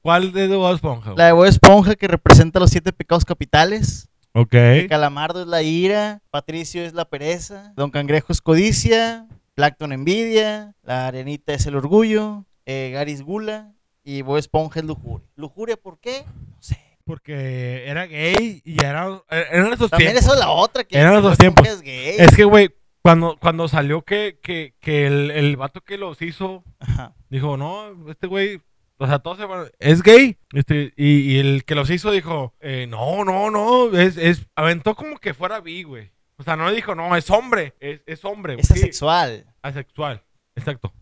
[0.00, 1.14] ¿Cuál de Bob Esponja?
[1.16, 4.08] La de Bob Esponja que representa los siete pecados capitales.
[4.34, 4.54] Ok.
[4.88, 6.20] Calamardo es la ira.
[6.30, 7.72] Patricio es la pereza.
[7.74, 9.26] Don Cangrejo es codicia.
[9.56, 10.74] Plankton envidia.
[10.82, 12.44] La arenita es el orgullo.
[12.66, 13.72] Eh, Gary es gula.
[14.04, 15.26] Y Bob Esponja es lujuria.
[15.34, 16.24] ¿Lujuria por qué?
[16.26, 16.78] No sé.
[17.04, 20.24] Porque era gay y era, eran esos También tiempos.
[20.24, 21.66] eso es la otra que Eran Esponja tiempos.
[21.68, 22.14] es gay.
[22.18, 22.70] Es que, güey,
[23.02, 27.14] cuando, cuando salió que, que, que el, el vato que los hizo Ajá.
[27.30, 28.60] dijo, no, este güey,
[28.98, 30.36] o sea, todos se van- es gay.
[30.52, 34.96] Este, y, y el que los hizo dijo, eh, no, no, no, es, es, aventó
[34.96, 36.10] como que fuera bi, güey.
[36.38, 38.56] O sea, no dijo, no, es hombre, es, es hombre.
[38.58, 39.46] Es sí, asexual.
[39.62, 40.22] asexual,
[40.54, 40.92] exacto.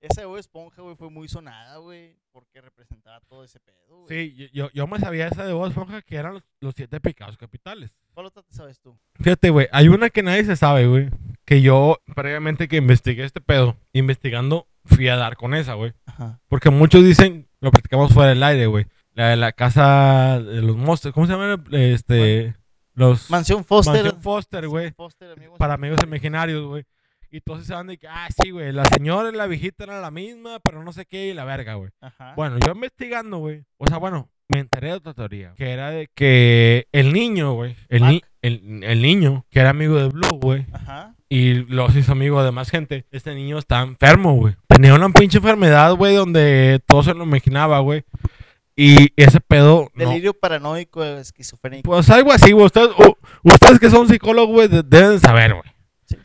[0.00, 2.18] Esa de Bob Esponja, güey, fue muy sonada, güey.
[2.32, 4.08] Porque representaba todo ese pedo, güey.
[4.30, 7.00] Sí, yo- yo, yo me sabía esa de Bob Esponja que eran los, los siete
[7.00, 7.90] pecados capitales.
[8.14, 8.96] ¿Cuál otra te sabes tú?
[9.20, 11.10] Fíjate, güey, hay una que nadie se sabe, güey.
[11.44, 15.92] Que yo, previamente que investigué este pedo, investigando, fui a dar con esa, güey.
[16.06, 16.40] Ajá.
[16.48, 18.86] Porque muchos dicen, lo platicamos fuera del aire, güey.
[19.14, 21.62] La de la casa de los monstruos, ¿cómo se llama?
[21.72, 22.54] Este,
[23.00, 23.28] los...
[23.30, 23.94] Mansión Foster.
[24.02, 24.92] Mansión Foster, güey.
[25.36, 25.58] Amigos.
[25.58, 26.84] Para amigos imaginarios, güey.
[27.32, 30.02] Y todos se van de que, ah, sí, güey, la señora y la viejita eran
[30.02, 31.90] la misma, pero no sé qué, y la verga, güey.
[32.00, 32.34] Ajá.
[32.36, 33.64] Bueno, yo investigando, güey.
[33.78, 35.54] O sea, bueno, me enteré de otra teoría.
[35.56, 37.76] Que era de que el niño, güey.
[37.88, 40.66] El, ni- el, el niño, que era amigo de Blue, güey.
[40.72, 41.14] Ajá.
[41.28, 43.04] Y los hizo amigo de más gente.
[43.12, 44.56] Este niño está enfermo, güey.
[44.66, 48.02] Tenía una pinche enfermedad, güey, donde todo se lo imaginaba, güey.
[48.82, 49.90] Y ese pedo.
[49.94, 51.90] no- Delirio paranoico, esquizofrénico.
[51.90, 52.64] Pues algo así, güey.
[52.66, 52.88] Ustedes,
[53.42, 55.64] ustedes que son psicólogos, güey, de- deben saber, güey.
[56.06, 56.16] Sí.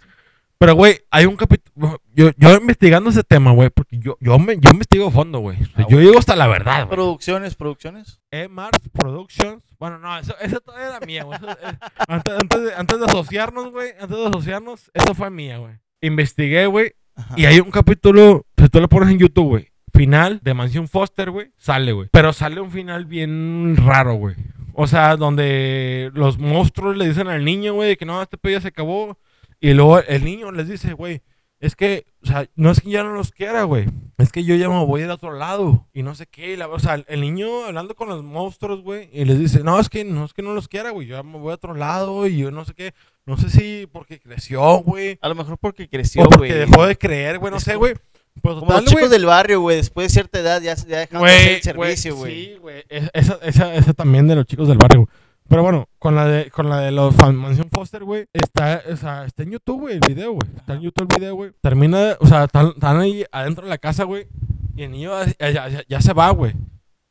[0.57, 1.99] Pero, güey, hay un capítulo.
[2.13, 5.61] Yo, yo investigando ese tema, güey, porque yo, yo, me, yo investigo fondo, güey.
[5.61, 6.95] O sea, Ah, yo llego hasta la verdad, güey.
[6.95, 8.21] Producciones, producciones.
[8.31, 9.61] E-Mars Productions.
[9.77, 11.37] Bueno, no, eso, eso todavía era mía, güey.
[11.37, 11.77] Eso, eh,
[12.07, 15.73] antes, antes de, antes de asociarnos, güey, antes de asociarnos, eso fue mía, güey.
[15.99, 17.33] Investigué, güey, Ajá.
[17.35, 21.31] y hay un capítulo, si tú lo pones en YouTube, güey, final de Mansión Foster,
[21.31, 22.09] güey, sale, güey.
[22.11, 24.35] Pero sale un final bien raro, güey.
[24.73, 28.61] O sea, donde los monstruos le dicen al niño, güey, que no, este pedo ya
[28.61, 29.17] se acabó.
[29.59, 31.21] Y luego el niño les dice, güey,
[31.61, 33.85] es que, o sea, no es que ya no los quiera, güey.
[34.17, 35.87] Es que yo ya me voy a ir a otro lado.
[35.93, 36.57] Y no sé qué.
[36.57, 39.09] la- o sea, el niño hablando con los monstruos, güey.
[39.13, 41.07] Y les dice, no, es que no es que no los quiera, güey.
[41.07, 42.27] Yo ya me voy a otro lado.
[42.27, 42.93] Y yo no sé qué.
[43.25, 45.17] No sé si porque creció, güey.
[45.21, 46.59] A lo mejor porque creció, O porque güey.
[46.69, 47.51] dejó de creer, güey.
[47.51, 47.93] No Es sé, güey.
[48.41, 49.11] Pues Como total, los chicos güey.
[49.11, 49.77] del barrio, güey.
[49.77, 52.45] Después de cierta edad ya, ya dejan de hacer el servicio, güey.
[52.45, 52.83] Sí, güey.
[52.89, 55.01] Es- Esa, esa, esa también de los chicos del barrio.
[55.01, 55.09] güey.
[55.47, 58.95] Pero bueno, con la de, con la de los fan- Mansión Foster, güey, está, o
[58.97, 60.47] sea, está en YouTube, güey, el video, güey.
[60.57, 61.51] Está en YouTube el video, güey.
[61.61, 64.27] Termina, o sea, están, están ahí adentro de la casa, güey.
[64.75, 66.53] Y el niño ya- ya- ya se va, güey.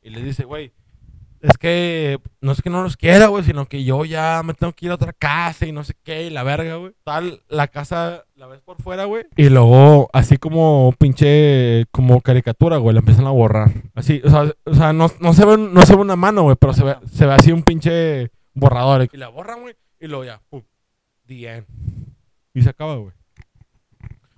[0.03, 0.73] Y le dice, güey,
[1.45, 4.73] es que no es que no los quiera, güey, sino que yo ya me tengo
[4.73, 6.93] que ir a otra casa y no sé qué, y la verga, güey.
[7.05, 9.25] Tal, la casa la ves por fuera, güey.
[9.37, 13.71] Y luego, así como pinche, como caricatura, güey, la empiezan a borrar.
[13.95, 16.57] Así, o sea, o sea no, no, se ve, no se ve una mano, güey,
[16.59, 19.09] pero se ve, se ve así un pinche borrador.
[19.13, 20.63] Y la borran, güey, y luego ya, pum,
[21.27, 21.67] the end.
[22.55, 23.13] Y se acaba, güey.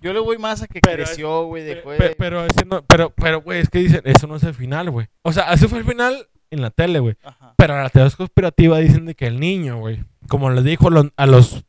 [0.02, 1.64] Yo le voy más a que Pero creció, güey.
[1.64, 2.14] Pe- Dejó pe- de...
[2.16, 5.06] Pero, ese no- pero, pero, güey, es que dicen, eso no es el final, güey.
[5.22, 7.16] O sea, ese fue el final en la tele, güey.
[7.56, 11.26] Pero la teoría conspirativa dicen de que el niño, güey, como les dijo lo- a
[11.26, 11.64] los,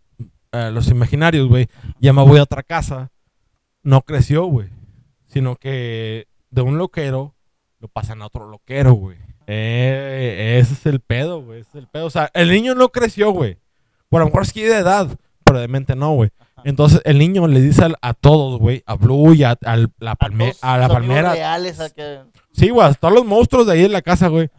[0.52, 1.68] a los imaginarios, güey,
[2.00, 3.12] ya me voy a otra casa,
[3.84, 4.70] no creció, güey.
[5.28, 7.36] Sino que de un loquero
[7.80, 9.18] lo pasan a otro loquero, güey.
[9.48, 11.62] Eh, ese es el pedo, güey.
[11.62, 12.06] Ese es el pedo.
[12.06, 13.58] O sea, el niño no creció, güey.
[14.10, 15.08] Por lo mejor sí de edad,
[15.44, 16.30] pero de mente no, güey.
[16.64, 19.58] Entonces el niño le dice a, todos, güey, a Blue y a,
[20.00, 22.22] la, A palme- todos a la palmera, reales, a que...
[22.52, 24.50] Sí, güey, a todos los monstruos de ahí en la casa, güey.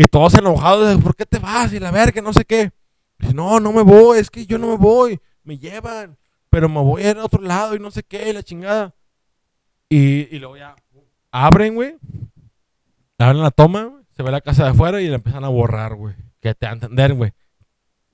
[0.00, 1.74] Y todos enojados, ¿por qué te vas?
[1.74, 2.72] Y la verga, no sé qué.
[3.18, 5.20] Dice, no, no me voy, es que yo no me voy.
[5.42, 6.16] Me llevan,
[6.48, 8.94] pero me voy a ir a otro lado y no sé qué, y la chingada.
[9.90, 10.74] Y, y luego ya
[11.30, 11.98] abren, güey.
[13.18, 13.92] Abren la toma.
[14.16, 16.14] Se ve la casa de afuera y la empiezan a borrar, güey.
[16.40, 17.32] Que te va a entender, güey.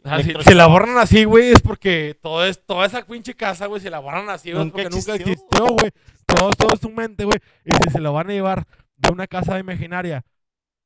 [0.03, 3.67] O sea, si, la borran así, güey, es porque todo es, toda esa pinche casa,
[3.67, 5.15] güey, si la borran así, güey, porque nunca existió.
[5.15, 5.93] existió, güey.
[6.27, 7.39] Todo, todo es tu mente, güey.
[7.65, 8.67] Y si se lo van a llevar
[8.97, 10.25] de una casa imaginaria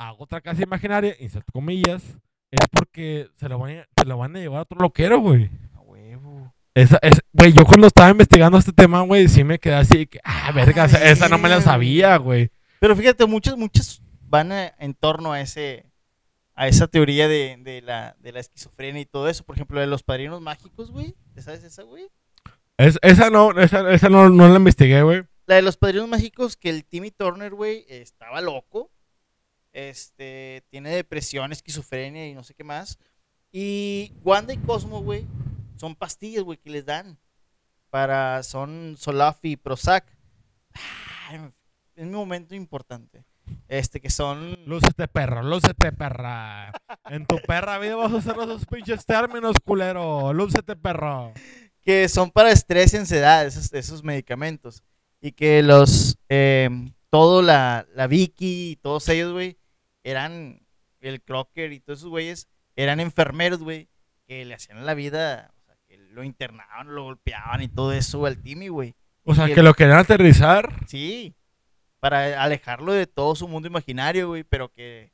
[0.00, 2.02] a otra casa imaginaria, inserto comillas,
[2.50, 5.50] es porque se lo van a, se lo van a llevar a otro loquero, güey.
[5.76, 6.54] A huevo.
[6.74, 10.18] Esa, es, güey, yo cuando estaba investigando este tema, güey, sí me quedé así, que,
[10.24, 12.50] ah, verga, esa, esa no me la sabía, güey.
[12.80, 15.84] Pero fíjate, muchos, muchos van a- en torno a ese
[16.54, 19.44] a esa teoría de, de la, de la esquizofrenia y todo eso.
[19.44, 21.14] Por ejemplo, de los padrinos mágicos, güey.
[21.34, 22.08] ¿Te sabes esa, güey?
[22.76, 25.22] Es, esa no, esa, esa no, no la investigué, güey.
[25.46, 28.90] La de los padrinos mágicos, que el Timmy Turner, güey, estaba loco.
[29.72, 32.98] Este, tiene depresión, esquizofrenia y no sé qué más.
[33.52, 35.26] Y Wanda y Cosmo, güey,
[35.76, 37.18] son pastillas, güey, que les dan.
[37.90, 40.04] Para, son Solaf y Prozac.
[41.28, 41.40] Ay,
[41.96, 43.24] es mi momento importante.
[43.66, 44.58] Este, que son...
[44.66, 46.72] Lúcete, perro, lúcete, perra.
[47.06, 50.32] En tu perra vida vas a usar esos pinches términos, culero.
[50.32, 51.32] Lúcete, perro.
[51.82, 54.84] que son para estrés y ansiedad, esos, esos medicamentos.
[55.20, 56.70] Y que los, eh,
[57.10, 59.59] todo la, la Vicky y todos ellos, güey,
[60.04, 60.66] eran,
[61.00, 63.88] el Crocker y todos esos güeyes, eran enfermeros, güey,
[64.26, 68.24] que le hacían la vida, o sea, que lo internaban, lo golpeaban y todo eso
[68.26, 68.94] al Timmy, güey.
[69.24, 70.68] O sea, que lo querían aterrizar.
[70.86, 71.34] Sí,
[72.00, 75.12] para alejarlo de todo su mundo imaginario, güey, pero que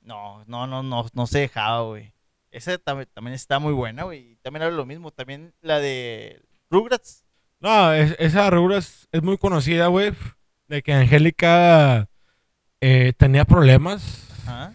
[0.00, 2.12] no, no, no, no, no se dejaba, güey.
[2.50, 4.36] Esa tam- también está muy buena, güey.
[4.42, 5.10] También habla lo mismo.
[5.10, 6.40] También la de
[6.70, 7.24] Rugrats.
[7.60, 10.12] No, es- esa rubra es, es muy conocida, güey.
[10.68, 12.08] De que Angélica
[12.80, 14.28] eh, tenía problemas.
[14.46, 14.72] Ajá.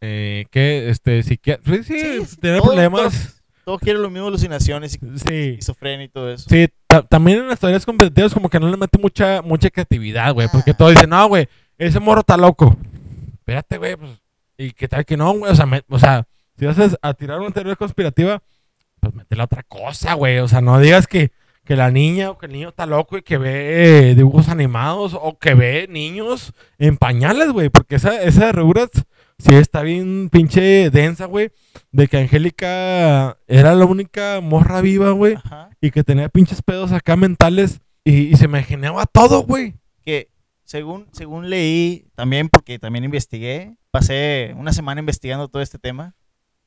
[0.00, 1.74] Eh, que, este, psiquiatra.
[1.76, 3.36] Sí, sí, Sí, tenía todo- problemas.
[3.64, 5.48] Todos quieren lo mismo, alucinaciones, y Sí.
[5.50, 6.48] esquizofrenia y todo eso.
[6.48, 10.32] Sí, ta- también en las teorías competitivas como que no le mete mucha, mucha creatividad,
[10.32, 10.48] güey.
[10.50, 10.76] Porque Ah.
[10.76, 12.76] todos dicen, no, güey, ese morro está loco.
[13.34, 14.10] Espérate, güey, pues.
[14.56, 15.52] Y qué tal que no, güey.
[15.52, 16.26] O sea, me- o sea,
[16.58, 18.42] si vas a, a tirar una teoría conspirativa,
[19.00, 20.38] pues métele otra cosa, güey.
[20.38, 21.30] O sea, no digas que,
[21.70, 25.14] que la niña o que el niño está loco y que ve eh, dibujos animados
[25.14, 27.68] o que ve niños en pañales, güey.
[27.68, 29.04] Porque esa, esa de Rugrats
[29.38, 31.52] sí está bien pinche densa, güey.
[31.92, 35.36] De que Angélica era la única morra viva, güey
[35.80, 39.74] y que tenía pinches pedos acá mentales y, y se imaginaba todo, güey.
[40.02, 40.28] Que
[40.64, 46.14] según, según leí, también porque también investigué, pasé una semana investigando todo este tema.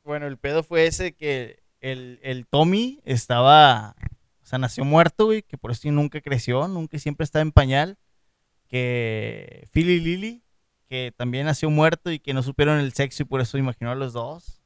[0.04, 3.96] Bueno, el pedo fue ese que el, el Tommy estaba,
[4.44, 7.98] o sea, nació muerto, güey, que por eso nunca creció, nunca siempre estaba en pañal.
[8.68, 10.44] Que Phil y Lily,
[10.90, 13.96] que también nació muerto y que no supieron el sexo y por eso imaginó a
[13.96, 14.62] los dos.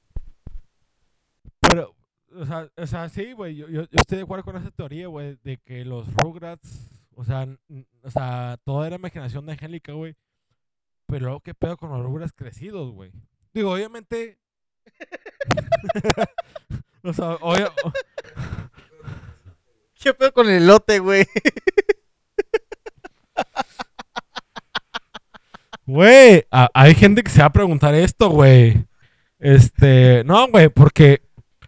[1.60, 1.96] Pero,
[2.36, 5.08] o sea, o sea sí, güey, yo, yo, yo estoy de acuerdo con esa teoría,
[5.08, 7.48] güey, de que los Rugrats, o sea,
[8.02, 10.16] o sea, toda era imaginación de Angélica, güey.
[11.06, 13.12] Pero luego, ¿qué pedo con los Rugrats crecidos, güey?
[13.54, 14.40] Digo, obviamente...
[17.04, 17.72] o sea, obvia-
[20.08, 21.26] ¿Qué pedo con el elote, güey?
[25.86, 28.86] Güey, hay gente que se va a preguntar esto, güey.
[29.40, 31.22] Este, no, güey, porque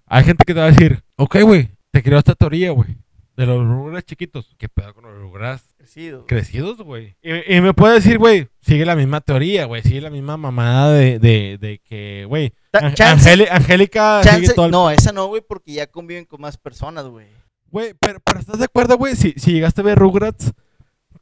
[0.06, 2.98] hay gente que te va a decir, ok, güey, te creo esta teoría, güey,
[3.36, 4.56] de los Rugrats chiquitos.
[4.58, 6.26] ¿Qué pedo con los Rugrats Crecido.
[6.28, 7.16] crecidos, güey?
[7.22, 10.94] Y, y me puede decir, güey, sigue la misma teoría, güey, sigue la misma mamada
[10.94, 12.54] de, de, de que, güey,
[14.22, 17.28] Angélica el- No, esa no, güey, porque ya conviven con más personas, güey.
[17.72, 19.16] Güey, pero, pero ¿estás de acuerdo, güey?
[19.16, 20.54] Si, si llegaste a ver Rugrats,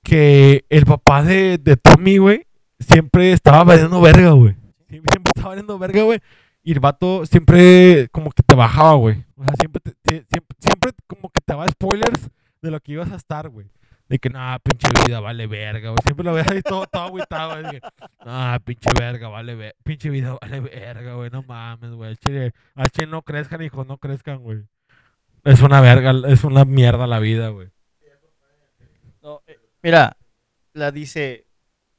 [0.03, 2.47] que el papá de, de Tommy, güey,
[2.79, 4.55] siempre estaba valiendo verga, güey.
[4.89, 6.19] Siempre, estaba valiendo verga, güey.
[6.63, 9.25] Y el vato siempre como que te bajaba, güey.
[9.35, 12.29] O sea, siempre, te- siempre, siempre como que te daba spoilers
[12.61, 13.67] de lo que ibas a estar, güey.
[14.07, 15.99] De que, nah, pinche vida vale verga, güey.
[16.03, 17.81] Siempre lo veía ahí todo, todo agüitado, güey.
[18.25, 19.75] Nah, pinche verga, vale verga.
[19.83, 21.29] Pinche vida vale verga, güey.
[21.29, 22.09] No mames, güey.
[22.11, 24.63] Al chile, al chile no crezcan, hijos, no crezcan, güey.
[25.47, 27.69] Es una verga, es una mierda la vida, güey.
[29.21, 30.17] No, eh, mira,
[30.73, 31.47] la dice,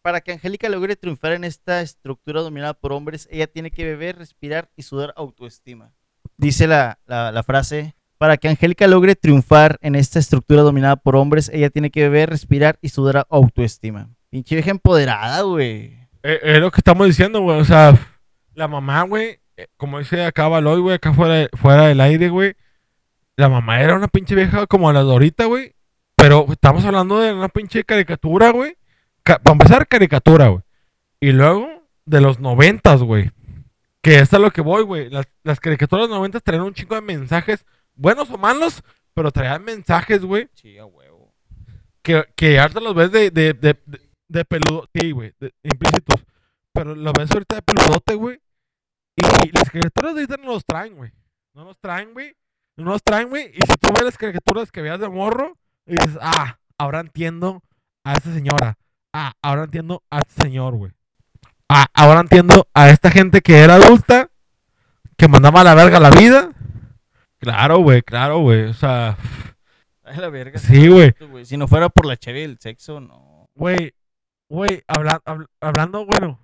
[0.03, 4.16] para que Angélica logre triunfar en esta estructura dominada por hombres, ella tiene que beber,
[4.18, 5.92] respirar y sudar autoestima.
[6.36, 11.16] Dice la, la- la frase, para que Angélica logre triunfar en esta estructura dominada por
[11.16, 14.11] hombres, ella tiene que beber, respirar y sudar autoestima.
[14.30, 15.99] Pinche vieja empoderada, güey.
[16.22, 17.61] Eh, Es lo que estamos diciendo, güey.
[17.61, 17.96] O sea,
[18.55, 22.55] la mamá, güey, eh, como dice acá Baloy, güey, acá fuera, fuera del aire, güey.
[23.39, 25.72] La mamá era una pinche vieja como la de ahorita, güey.
[26.16, 28.76] Pero estamos hablando de una pinche caricatura, güey.
[29.22, 30.62] Ca- para empezar, caricatura, güey.
[31.20, 31.68] Y luego,
[32.05, 33.30] de los noventas, güey.
[34.03, 35.09] Que es lo que voy, güey.
[35.09, 37.64] Las, las caricaturas de los noventas traían un chingo de mensajes,
[37.95, 38.82] buenos o malos,
[39.14, 41.32] pero traían mensajes, güey, Sí, a huevo.
[42.03, 45.32] que, que ahorita los ves de, de, de, de, de peludo, sí, güey,
[45.62, 46.24] implícitos.
[46.72, 48.41] Pero los ves ahorita de peludote, güey.
[49.16, 51.12] Y, y las caricaturas de ahorita no los traen, güey.
[51.55, 52.34] No los traen, güey.
[52.79, 53.51] No los traen, güey.
[53.55, 55.57] Y si tú ves las caricaturas que veas de morro,
[55.87, 57.62] y dices, ah, ahora entiendo
[58.05, 58.79] a esta señora.
[59.12, 60.93] Ah, ahora entiendo a este señor, güey.
[61.68, 64.31] Ah, ahora entiendo a esta gente que era adulta,
[65.16, 66.51] que mandaba a la verga la vida.
[67.41, 68.64] Claro, güey, claro, güey.
[68.66, 69.16] O sea,
[70.05, 70.59] Ay, la verga.
[70.59, 71.14] sí, güey.
[71.45, 73.49] Si no fuera por la cheve y el sexo, no.
[73.55, 73.95] Güey,
[74.49, 76.39] güey, habla- habl- hablando, bueno,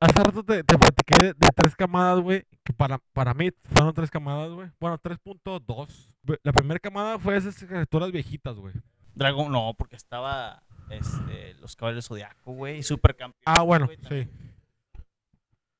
[0.00, 3.94] hace rato te, te platiqué de, de tres camadas, güey, que para, para mí fueron
[3.94, 4.70] tres camadas, güey.
[4.80, 5.88] Bueno, 3.2.
[6.22, 8.74] Güey, La primera camada fue esas caricaturas viejitas, güey.
[9.14, 12.82] Dragon, no, porque estaba este, los caballos zodiaco, güey.
[12.82, 13.42] Supercampeón.
[13.44, 14.28] Ah, bueno, sí.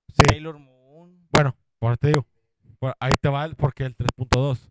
[0.08, 1.28] Sí, Sailor Moon.
[1.32, 2.26] bueno, por te digo.
[3.00, 4.68] Ahí te va el porqué el 3.2.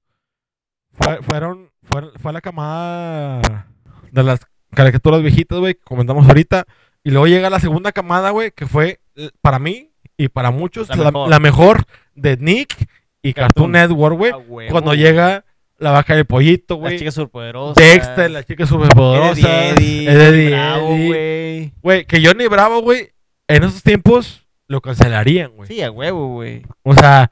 [0.93, 3.67] Fue, fueron, fue, fue la camada
[4.11, 6.65] de las caricaturas viejitas, güey, que comentamos ahorita.
[7.03, 8.99] Y luego llega la segunda camada, güey, que fue
[9.41, 11.29] para mí y para muchos La la, mejor.
[11.29, 11.83] la mejor
[12.15, 12.75] de Nick
[13.21, 13.71] y Cartoon, Cartoon.
[13.71, 14.31] Network, güey.
[14.31, 14.99] A huevo, Cuando güey.
[14.99, 15.45] llega
[15.77, 16.99] la vaca del pollito, Las güey.
[16.99, 17.75] chicas superpoderosas.
[17.83, 19.69] Dexter, la chica superpoderosa.
[19.69, 21.73] Eddie, Eddie, güey.
[21.81, 23.11] Güey, que Johnny Bravo, güey,
[23.47, 25.67] en esos tiempos lo cancelarían, güey.
[25.67, 26.63] Sí, a huevo, güey.
[26.83, 27.31] O sea,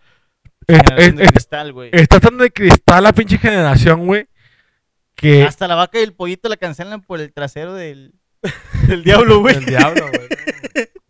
[0.68, 1.90] es- Generación de es- cristal, güey.
[1.94, 4.28] está tan de cristal la pinche generación, güey,
[5.16, 5.44] que...
[5.44, 8.14] Hasta la vaca y el pollito la cancelan por el trasero del,
[8.88, 9.56] del diablo, güey.
[9.56, 10.28] El diablo, güey.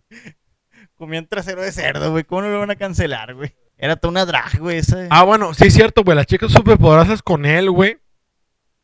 [1.02, 2.24] Comían trasero de cerdo, güey.
[2.24, 3.56] ¿Cómo no lo van a cancelar, güey?
[3.76, 5.08] Era toda una drag, güey, esa.
[5.10, 6.16] Ah, bueno, sí es cierto, güey.
[6.16, 7.98] Las chicas superpoderosas con él, güey.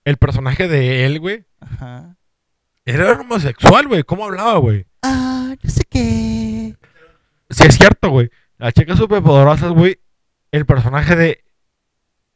[0.04, 1.46] El personaje de él, güey.
[1.60, 2.18] Ajá.
[2.86, 4.02] Era homosexual, güey.
[4.02, 4.88] ¿Cómo hablaba, güey?
[5.04, 6.76] Ah, no sé qué.
[7.52, 8.32] Sí es cierto, güey.
[8.58, 10.00] Las chicas superpoderosas, güey.
[10.52, 11.44] El personaje de...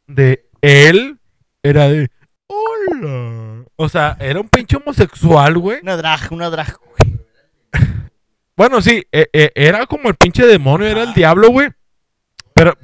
[0.05, 1.17] De él
[1.63, 2.11] era de...
[2.45, 3.65] Hola.
[3.77, 5.79] O sea, era un pinche homosexual, güey.
[5.81, 7.10] Una drag, una drag, güey.
[8.55, 11.69] Bueno, sí, e- e- era como el pinche demonio, era el diablo, güey.
[12.53, 12.77] Pero,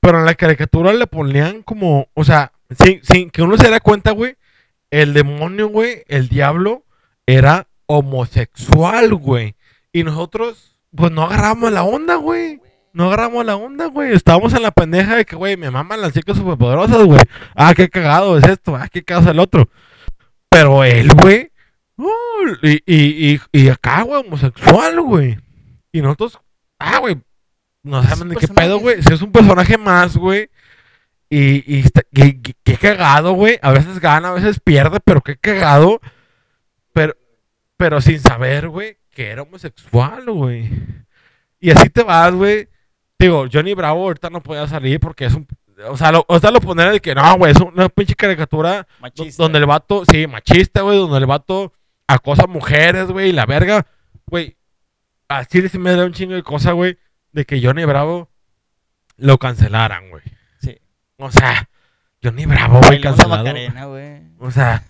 [0.00, 3.80] pero en la caricatura le ponían como, o sea, sin, sin que uno se diera
[3.80, 4.36] cuenta, güey,
[4.90, 6.84] el demonio, güey, el diablo,
[7.26, 9.54] era homosexual, güey.
[9.92, 12.60] Y nosotros, pues no agarramos la onda, güey.
[12.92, 14.12] No agarramos la onda, güey.
[14.12, 17.20] Estábamos en la pendeja de que, güey, me maman las chicas superpoderosas, güey.
[17.54, 18.74] Ah, qué cagado es esto.
[18.74, 19.68] Ah, qué cagado es el otro.
[20.48, 21.49] Pero él, güey.
[22.04, 25.38] Uh, y, y, y, y acá, güey, homosexual, güey.
[25.92, 26.40] Y nosotros,
[26.78, 27.18] ah, güey.
[27.82, 29.02] No saben de qué pedo, güey.
[29.02, 30.50] Si es un personaje más, güey.
[31.30, 32.38] Y, y está- qué,
[32.80, 33.58] cagado, güey.
[33.62, 36.00] A veces gana, a veces pierde, pero qué cagado.
[36.92, 37.14] Pero,
[37.76, 40.68] pero sin saber, güey, que era homosexual, güey.
[41.60, 42.68] Y así te vas, güey.
[43.18, 45.46] Digo, Johnny Bravo ahorita no podía salir porque es un.
[45.88, 48.86] O sea, lo, o sea, lo poner de que no, güey, es una pinche caricatura
[49.00, 49.42] Machista.
[49.42, 51.72] donde el vato, sí, machista, güey, donde el vato
[52.14, 53.86] acosa mujeres, güey, y la verga.
[54.26, 54.56] Güey,
[55.28, 56.98] a Chile sí me da un chingo de cosa, güey,
[57.32, 58.30] de que Johnny Bravo
[59.16, 60.22] lo cancelaran, güey.
[60.60, 60.78] Sí.
[61.18, 61.68] O sea,
[62.22, 63.44] Johnny Bravo, güey, cancelado.
[63.44, 64.22] Macarena, güey.
[64.38, 64.82] O sea,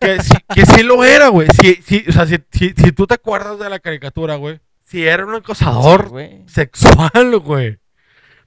[0.00, 1.48] que sí, que sí lo era, güey.
[1.60, 4.60] Sí, sí, o sea, si, si, si tú te acuerdas de la caricatura, güey.
[4.84, 7.78] Si era un acosador Sí, sexual, güey.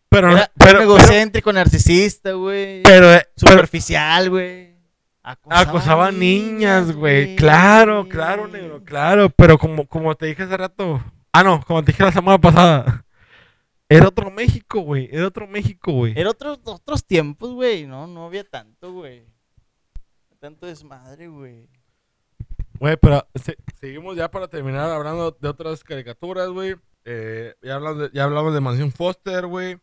[0.09, 2.83] Pero, Era pero, pero, egocéntrico, narcisista, güey.
[2.83, 4.78] pero, pero Superficial, güey.
[5.23, 7.35] Acosaba a niñas, güey.
[7.35, 9.29] Claro, claro, negro, claro.
[9.29, 11.01] Pero como, como te dije hace rato.
[11.31, 13.05] Ah, no, como te dije la semana pasada.
[13.87, 15.09] Era otro México, güey.
[15.11, 16.13] Era otro México, güey.
[16.15, 17.85] Era otros, otros tiempos, güey.
[17.87, 19.25] No, no había tanto, güey.
[20.39, 21.67] Tanto desmadre, güey.
[22.79, 26.75] Güey, pero se- seguimos ya para terminar hablando de otras caricaturas, güey.
[27.03, 29.79] Eh, ya, hablamos de, ya hablamos de Mansión Foster, güey.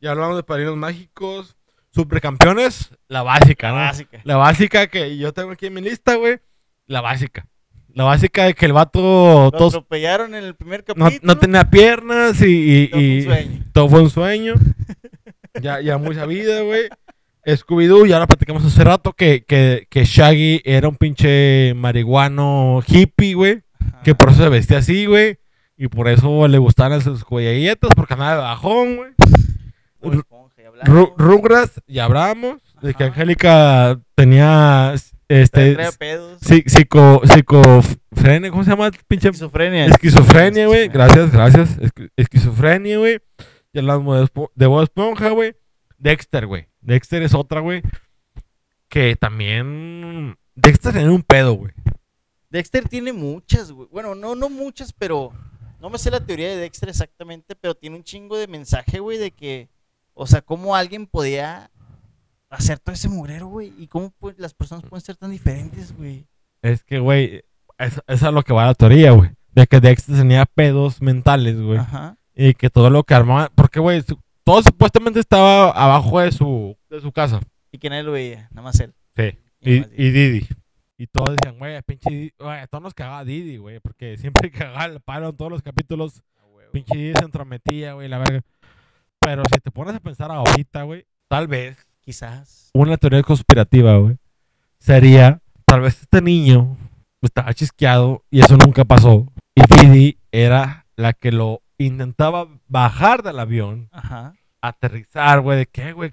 [0.00, 1.56] Ya hablamos de Padrinos Mágicos.
[1.92, 3.80] Supercampeones, la básica, La ¿no?
[3.86, 4.20] básica.
[4.24, 6.38] La básica que yo tengo aquí en mi lista, güey.
[6.86, 7.46] La básica.
[7.92, 11.20] La básica de que el vato Lo tos- atropellaron en el primer no, capítulo.
[11.34, 13.64] no tenía piernas y, y- Todo fue un sueño.
[13.72, 14.54] todo fue un sueño.
[15.60, 16.82] ya, ya muy sabida, güey.
[17.44, 23.34] Scooby-Doo, ya lo platicamos hace rato que, que, que Shaggy era un pinche marihuano hippie,
[23.34, 23.62] güey.
[24.04, 25.38] Que por eso se vestía así, güey.
[25.76, 29.10] Y por eso le gustaban sus cuelletas, porque andaba de bajón, güey.
[30.84, 32.60] Ru- Rugrats, ya hablamos.
[32.82, 33.04] De que.
[33.04, 34.94] Angélica tenía
[35.28, 35.76] este
[36.66, 38.90] psico, psicofrenia, ¿cómo se llama?
[39.06, 39.86] Pinche Esquizofrenia.
[39.86, 40.88] esquizofrenia, güey.
[40.88, 41.78] Gracias, gracias.
[41.78, 43.18] Esqui- Esquizofrenia, güey.
[43.72, 45.54] Ya hablamos de, Bob Esponja, güey.
[45.98, 46.66] Dexter, güey.
[46.80, 47.82] Dexter es otra, güey.
[48.88, 50.36] Que también.
[50.54, 51.72] Dexter tenía un pedo, güey.
[52.50, 53.88] Dexter tiene muchas, güey.
[53.92, 55.32] Bueno, no, no muchas, pero
[55.80, 59.18] no me sé la teoría de Dexter exactamente, pero tiene un chingo de mensaje, güey,
[59.18, 59.68] de que,
[60.20, 61.70] o sea, cómo alguien podía
[62.50, 66.26] hacer todo ese mugrero, güey, y cómo las personas pueden ser tan diferentes, güey.
[66.62, 67.42] Es que, güey.
[67.78, 69.30] es- Esa es lo que va la teoría, güey.
[69.52, 71.78] De que Dexter tenía pedos mentales, güey.
[71.78, 72.16] Ajá.
[72.34, 73.50] Y que todo lo que armaba.
[73.54, 74.02] Porque, güey,
[74.44, 77.40] todo supuestamente estaba abajo de su, de su casa.
[77.72, 78.94] Y que nadie lo veía, nada más él.
[79.16, 79.38] Sí.
[79.60, 79.88] Y Y, Didi.
[79.96, 80.48] y Didi.
[80.98, 82.32] Y todos decían, güey, pinche Didi.
[82.38, 83.80] Güey, a todos nos cagaba Didi, güey.
[83.80, 86.22] Porque siempre cagaba el palo en todos los capítulos.
[86.72, 88.42] Pinche Didi se entrometía, güey, la verga.
[89.20, 92.70] Pero si te pones a pensar ahorita, güey, tal vez Quizás.
[92.74, 94.16] una teoría conspirativa, güey,
[94.78, 96.76] sería, tal vez este niño
[97.22, 99.30] estaba chisqueado y eso nunca pasó.
[99.54, 104.34] Y Didi era la que lo intentaba bajar del avión, Ajá.
[104.62, 106.12] aterrizar, güey, de qué, güey,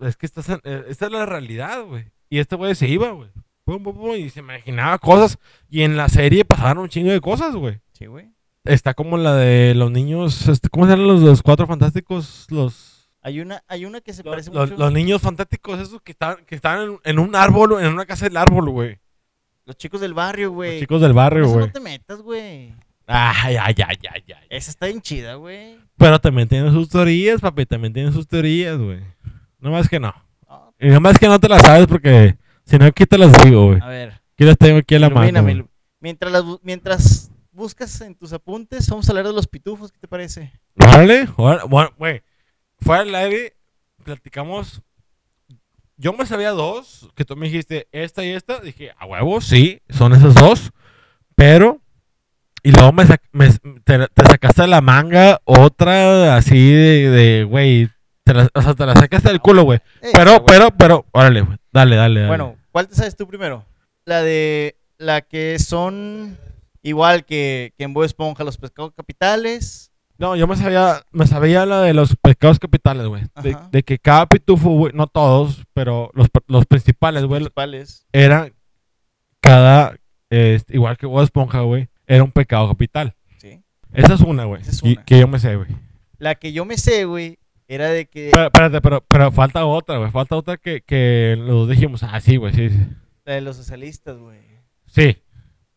[0.00, 2.06] es que en- eh, esta es la realidad, güey.
[2.28, 3.30] Y este güey se iba, güey.
[4.18, 5.38] Y se imaginaba cosas.
[5.68, 7.80] Y en la serie pasaron un chingo de cosas, güey.
[7.92, 8.30] Sí, güey.
[8.64, 12.46] Está como la de los niños, este, ¿cómo se llaman los, los cuatro fantásticos?
[12.50, 14.82] Los, Hay una, hay una que se los, parece los- mucho.
[14.82, 18.26] los niños fantásticos, esos que están, que están en, en un árbol, en una casa
[18.26, 18.98] del árbol, güey.
[19.64, 20.80] Los chicos del barrio, Los güey.
[20.80, 21.66] chicos del barrio, güey.
[21.66, 22.74] no te metas, güey.
[23.06, 24.46] Ay, ay, ay, ay, ay.
[24.50, 25.78] Esa está bien chida, güey.
[25.96, 29.00] Pero también tienen sus teorías, papi, también tienen sus teorías, güey.
[29.58, 30.14] No más que no.
[30.48, 33.32] Ah, Y no más que no te las sabes porque si no, aquí te las
[33.42, 33.80] digo, güey.
[33.80, 34.20] a ver.
[34.34, 35.68] Aquí las tengo aquí en la mano.
[36.00, 37.30] Mientras, las mientras
[37.60, 40.50] buscas en tus apuntes, vamos a hablar de los pitufos, ¿qué te parece?
[41.68, 42.22] Bueno, güey.
[42.80, 43.54] Fue al aire,
[44.02, 44.80] platicamos.
[45.98, 48.60] Yo me sabía dos, que tú me dijiste esta y esta.
[48.60, 50.70] Dije, a huevo, sí, son esas dos.
[51.34, 51.82] Pero,
[52.62, 53.50] y luego me, me-
[53.84, 57.90] te, te sacaste de la manga otra así de, güey.
[58.24, 59.80] te la- o sea, te la sacaste del culo, güey.
[60.00, 60.44] Eh, Pero, güey.
[60.46, 61.58] pero, pero, órale, güey.
[61.70, 62.28] Dale, dale, dale.
[62.28, 63.66] Bueno, ¿cuál te sabes tú primero?
[64.06, 66.38] La de la que son
[66.82, 69.92] igual que, que en Bob Esponja, los pescados capitales.
[70.18, 73.22] No, yo me sabía, me sabía la de los pecados capitales, güey.
[73.70, 78.06] De, que cada pitufo, güey, no todos, pero los, los principales, güey, principales.
[78.12, 78.52] era
[79.40, 79.96] cada,
[80.68, 83.14] igual que Bob Esponja, güey, era un pecado capital.
[83.38, 83.62] Sí.
[83.94, 84.60] Esa es una, güey.
[84.60, 84.82] Es.
[85.06, 85.68] Que yo me sé, güey.
[86.18, 89.96] La que yo me sé, güey, era de que Pero, espérate, pero, pero falta otra,
[89.96, 90.10] güey.
[90.10, 92.02] Falta otra que, que los dijimos.
[92.02, 92.78] Ah, sí, güey, sí, sí.
[93.24, 94.38] la de los socialistas, güey.
[94.86, 95.16] Sí.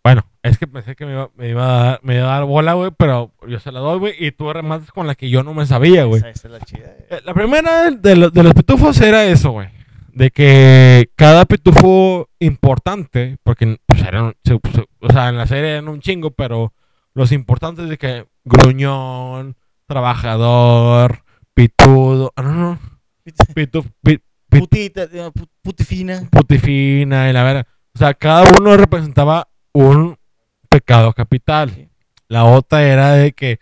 [0.04, 2.44] Bueno, es que pensé que me iba, me iba a, dar, me iba a dar
[2.46, 4.14] bola, güey, pero yo se la doy, güey.
[4.20, 6.20] Y tú rematas con la que yo no me sabía, güey.
[6.20, 6.88] Esa, esa es la chida.
[6.88, 7.08] eh.
[7.10, 9.70] Eh, La primera de, lo- de los pitufos era eso, güey.
[10.12, 15.72] De que cada pitufo importante, porque pues, eran, se- se- o sea, en la serie
[15.72, 16.74] eran un chingo, pero
[17.14, 19.56] los importantes de que gruñón,
[19.88, 21.24] trabajador,
[21.54, 22.80] pitudo, ah, no, no,
[23.56, 26.28] pituf, pi- pit- Putita, eh, pu- putifina.
[26.30, 27.68] putifina y la verdad.
[27.96, 30.18] O sea, cada uno representaba un
[30.70, 31.90] pecado capital.
[32.28, 33.60] La otra era de que,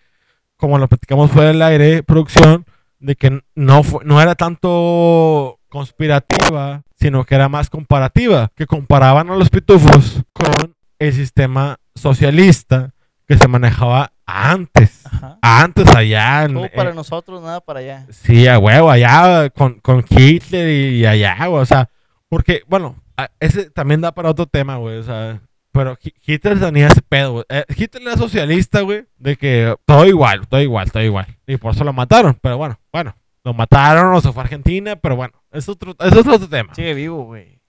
[0.58, 2.66] como lo platicamos fuera del aire, producción,
[3.00, 9.30] de que no, fu- no era tanto conspirativa, sino que era más comparativa, que comparaban
[9.30, 12.94] a los pitufos con el sistema socialista
[13.28, 15.06] que se manejaba antes.
[15.06, 15.40] Ajá.
[15.42, 16.44] Antes allá.
[16.44, 18.06] en- Todo para eh, nosotros, nada para allá.
[18.10, 21.62] Sí, a huevo, allá con, con Hitler y, allá, güey.
[21.62, 21.90] O sea,
[22.30, 22.96] porque, bueno,
[23.40, 24.98] ese también da para otro tema, güey.
[24.98, 25.42] O sea,
[25.72, 27.46] pero Hi- Hitler tenía ese pedo, güey.
[27.50, 31.28] Eh, Hitler era socialista, güey, de que todo igual, todo igual, todo igual.
[31.48, 32.38] Y por eso lo mataron.
[32.42, 36.16] Pero bueno, bueno, lo mataron o se fue a Argentina, pero bueno, es otro, es
[36.16, 36.74] otro tema.
[36.76, 37.60] Sigue vivo, güey.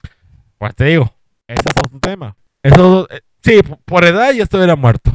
[0.58, 1.12] Pues te digo,
[1.46, 2.36] ese es otro tema.
[2.62, 5.10] Eso, eh, sí, por, edad ya estuviera muerto.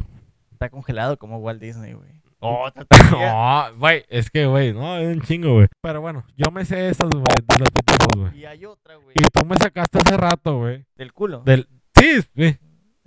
[0.52, 2.10] Está congelado como Walt Disney, güey.
[2.40, 3.32] Teoría.
[3.32, 5.68] No, güey, es que, güey, no, es un chingo, güey.
[5.82, 7.70] Pero bueno, yo me sé estas, güey, de los
[8.16, 8.40] güey.
[8.40, 9.16] Y hay otra, güey.
[9.16, 10.86] Y tú me sacaste hace rato, güey.
[10.96, 11.42] Del culo.
[11.46, 12.58] Del, sí, sí,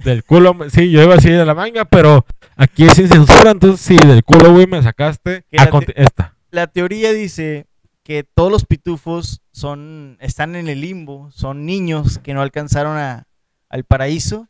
[0.04, 2.24] del culo, sí, yo iba a decir de la manga, pero
[2.56, 5.44] aquí es sin censura, entonces sí, del culo, güey, me sacaste.
[5.50, 6.36] Que A la conti- esta.
[6.50, 7.66] La teoría dice
[8.02, 13.26] que todos los pitufos son, están en el limbo, son niños que no alcanzaron a-
[13.68, 14.48] al paraíso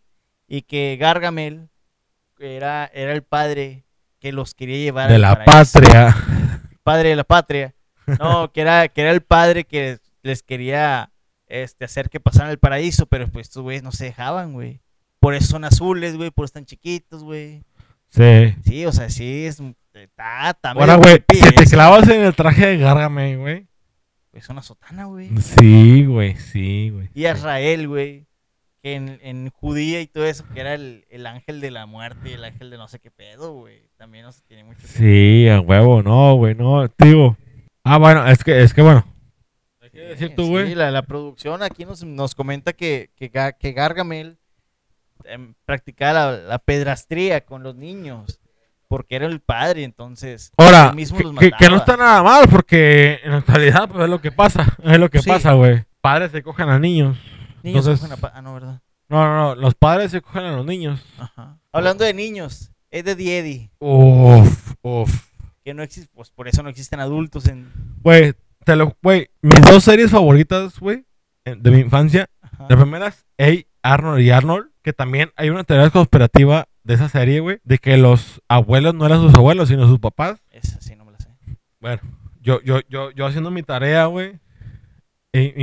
[0.49, 1.69] y que Gargamel
[2.39, 3.85] era, era el padre
[4.19, 5.73] que los quería llevar De al la paraíso.
[5.81, 6.17] patria.
[6.83, 7.75] padre de la patria.
[8.19, 11.13] No, que era, que era el padre que les quería
[11.47, 14.81] este, hacer que pasaran el paraíso, pero pues estos güeyes no se dejaban, güey.
[15.21, 17.63] Por eso son azules, güey, por eso están chiquitos, güey.
[18.09, 18.55] Sí.
[18.65, 19.63] Sí, o sea, sí, es...
[19.93, 23.67] Está, está Ahora, güey, si te clavas en el traje de Gárgame, güey.
[24.33, 25.29] Es una sotana, güey.
[25.39, 27.11] Sí, güey, sí, güey.
[27.13, 28.27] Y a Israel, güey,
[28.83, 32.31] que en, en judía y todo eso, que era el, el ángel de la muerte
[32.31, 33.91] y el ángel de no sé qué pedo, güey.
[33.97, 37.37] También no se tiene mucho Sí, a huevo, no, güey, no, te digo.
[37.83, 39.05] Ah, bueno, es que, es que bueno.
[39.83, 40.75] Hay que decir tú, Sí, güey.
[40.77, 44.39] la, la producción aquí nos, nos comenta que, que Gargamel
[45.25, 48.41] em, practicaba la, la pedrastría con los niños,
[48.89, 52.49] porque era el padre, entonces Ahora, mismo que, los que- que no está nada mal,
[52.49, 54.77] porque en la actualidad, pues es lo que pasa.
[54.83, 55.29] Es lo que Sí.
[55.31, 55.85] pasa, güey.
[56.01, 57.17] Padres se cogen a niños.
[57.63, 58.81] Niños entonces- cogen a Ah, no, ¿verdad?
[59.09, 59.55] No, no, no.
[59.55, 61.05] Los padres se cogen a los niños.
[61.19, 61.59] Ajá.
[61.73, 65.27] Hablando de niños, es de Eddie, Uf, uf.
[65.65, 67.71] que no existe, pues por eso no existen adultos en...
[68.03, 71.05] Güey, te lo, güey, mis dos series favoritas, güey,
[71.45, 72.29] en- de mi infancia.
[72.41, 72.67] Ajá.
[72.69, 77.09] La primera es Hey, Arnold y Arnold, que también hay una teoría conspirativa de esa
[77.09, 80.41] serie, güey, de que los abuelos no eran sus abuelos, sino sus papás.
[80.51, 81.29] Esa sí no me la sé.
[81.81, 82.01] Bueno,
[82.41, 84.39] yo, yo, yo, yo haciendo mi tarea, güey,
[85.33, 85.55] e-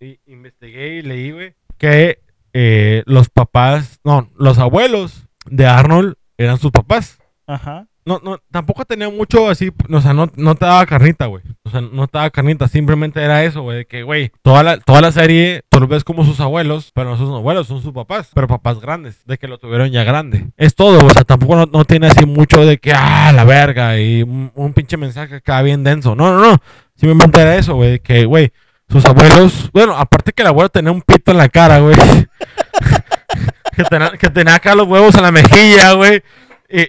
[0.00, 2.18] i- investigué y leí, güey, que
[2.52, 7.18] eh, los papás, no, los abuelos de Arnold eran sus papás.
[7.46, 7.88] Ajá.
[8.06, 11.42] No, no, tampoco tenía mucho así, o sea, no, no te daba carnita, güey.
[11.62, 14.78] O sea, no te daba carnita, simplemente era eso, güey, de que, güey, toda la,
[14.78, 17.92] toda la serie tú lo ves como sus abuelos, pero no sus abuelos, son sus
[17.92, 20.48] papás, pero papás grandes, de que lo tuvieron ya grande.
[20.58, 23.98] Es todo, o sea, tampoco no, no tiene así mucho de que, ah, la verga,
[23.98, 26.14] y un, un pinche mensaje acá bien denso.
[26.14, 26.58] No, no, no,
[26.94, 28.52] simplemente era eso, güey, de que, güey,
[28.88, 31.96] sus abuelos, bueno, aparte que el abuelo tenía un pito en la cara, güey.
[33.76, 36.22] que, tenía, que tenía acá los huevos en la mejilla, güey.
[36.68, 36.88] Y,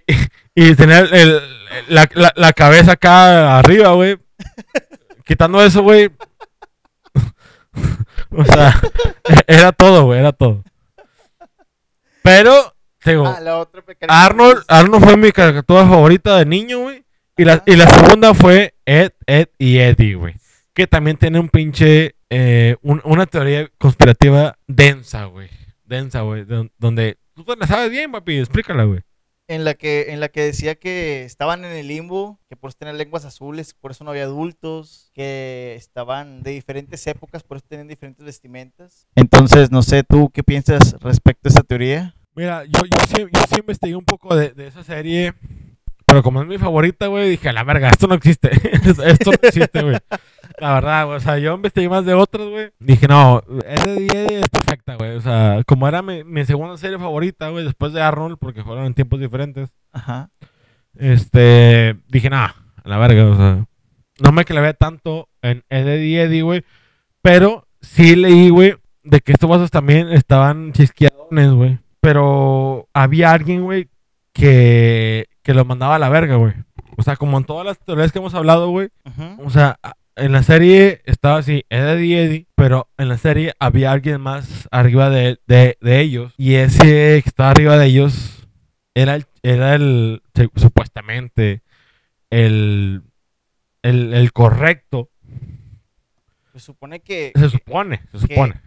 [0.56, 1.42] y, tenía el-
[1.90, 4.18] la, la- la cabeza acá arriba, güey.
[5.26, 6.10] Quitando eso, güey.
[8.32, 8.80] o sea,
[9.48, 10.64] era todo, güey, era todo.
[12.24, 12.74] Pero,
[13.06, 17.04] digo, Ah, la otra pequeña- Arnold, Arnold fue mi caricatura favorita de niño, güey.
[17.38, 20.36] Y la, y la segunda fue Ed, Ed y Eddie, güey.
[20.74, 25.50] Que también tiene un pinche, eh, un- una teoría conspirativa densa, güey.
[25.84, 26.46] Densa, güey.
[26.46, 28.38] don- Donde tú te la sabes bien, papi.
[28.40, 29.02] Explícala, güey.
[29.48, 32.78] En la que en la que decía que estaban en el limbo, que por eso
[32.80, 37.66] tenían lenguas azules, por eso no había adultos, que estaban de diferentes épocas, por eso
[37.68, 39.08] tenían diferentes vestimentas.
[39.16, 42.16] Entonces, no sé, ¿tú qué piensas respecto a esa teoría?
[42.36, 45.34] Mira, yo, yo, sí, yo un poco de, de esa serie.
[46.16, 48.50] Pero como es mi favorita, güey, dije, a la verga, esto no existe.
[49.06, 49.98] esto no existe, güey.
[50.60, 51.18] La verdad, güey.
[51.18, 52.72] O sea, yo investigué más de otras, güey.
[52.80, 55.18] Dije, no, ese día es perfecta, güey.
[55.18, 58.86] O sea, como era mi, mi segunda serie favorita, güey, después de Arnold, porque fueron
[58.86, 59.68] en tiempos diferentes.
[59.92, 60.30] Ajá.
[60.98, 63.66] Este, dije, nada, a la verga, o sea,
[64.22, 66.64] no me clavé tanto en Eddie Eddie, güey,
[67.22, 73.64] pero sí leí, güey, de que estos vasos también estaban chisqueadones, güey, pero había alguien,
[73.64, 73.90] güey,
[74.32, 76.54] que, que los mandaba a la verga, güey.
[76.98, 78.90] O sea, como en todas las teorías que hemos hablado, güey,
[79.40, 79.80] o sea,
[80.16, 85.10] en la serie estaba así, Eddie Eddie, pero en la serie había alguien más arriba
[85.10, 86.34] de, de, de ellos.
[86.38, 88.48] Y ese que estaba arriba de ellos
[88.96, 90.22] era el, era el
[90.56, 91.62] supuestamente,
[92.30, 93.04] el,
[93.84, 95.10] el, el correcto.
[96.54, 97.34] Se supone que...
[97.36, 98.62] Se supone, se supone.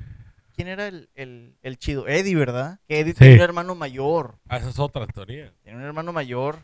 [0.55, 2.07] ¿Quién era el, el, el chido?
[2.09, 2.81] Eddie, ¿verdad?
[2.87, 3.21] Que Eddie Sí.
[3.21, 4.39] tenía un hermano mayor.
[4.49, 5.53] Ah, esa es otra teoría.
[5.63, 6.59] Tenía un hermano mayor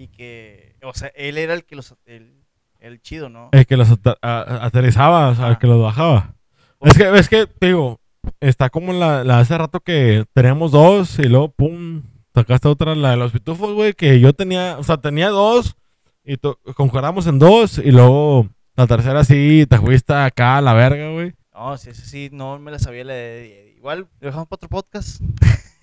[0.00, 0.76] y que...
[0.82, 1.94] O sea, él era el que los...
[2.06, 2.46] El,
[2.78, 3.50] el chido, ¿no?
[3.52, 3.90] El que los
[4.22, 6.34] aterrizaba, o sea, el que los bajaba.
[6.80, 8.00] Es que, es que, digo,
[8.40, 12.02] está como la, la hace rato que tenemos dos y luego, pum,
[12.34, 15.76] sacaste otra, la de los pitufos, güey, que yo tenía, o sea, tenía dos
[16.24, 16.38] y
[16.74, 21.34] concordamos en dos y luego la tercera sí, te fuiste acá a la verga, güey.
[21.52, 23.74] No, sí, sí, sí, no me la sabía la de...
[23.76, 25.20] Igual, lo dejamos para otro podcast.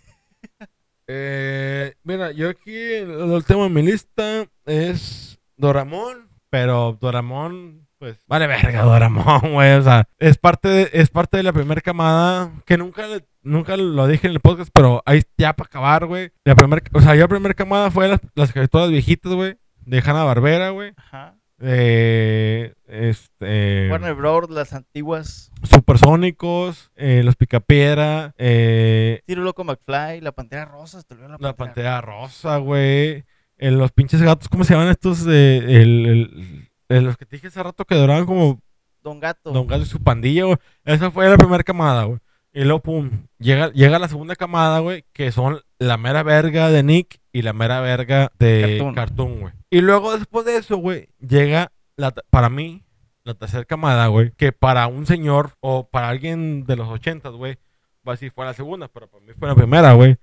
[1.08, 8.20] Eh, mira, yo aquí el, el último en mi lista es Doramón, pero Doramón, pues,
[8.28, 12.52] vale verga Doramón, güey, o sea, es parte de, es parte de la primera camada
[12.66, 16.32] que nunca le- nunca lo dije en el podcast, pero ahí ya para acabar, güey.
[16.44, 19.56] La primer, o sea, yo la primera camada fue las, las caricaturas viejitas, güey,
[19.86, 21.38] de Hanna Barbera, güey, Ajá.
[21.58, 25.52] De este Warner Bros., las antiguas.
[25.64, 31.02] Supersónicos, eh, los Picapiedra, eh, Tiro Loco McFly, la Pantera Rosa.
[31.04, 33.26] te olvidó La pantera rosa, güey.
[33.58, 35.26] Eh, los pinches gatos, ¿cómo se llaman estos?
[35.28, 38.62] Eh, el, el- el- los que te dije hace rato que duraban como
[39.02, 39.52] Don Gato.
[39.52, 40.58] Don Gato y su pandilla, güey.
[40.86, 42.20] Esa fue la primera camada, güey.
[42.58, 46.82] Y luego, pum, llega, llega la segunda camada, güey, que son la mera verga de
[46.82, 49.42] Nick y la mera verga de Cartoon.
[49.42, 49.54] Güey.
[49.70, 52.84] Y luego, después de eso, güey, llega, la, para mí,
[53.24, 57.58] la tercera camada, güey, que para un señor o para alguien de los ochentas, güey,
[57.98, 60.18] va a decir fue la segunda, pero para mí fue la primera, güey.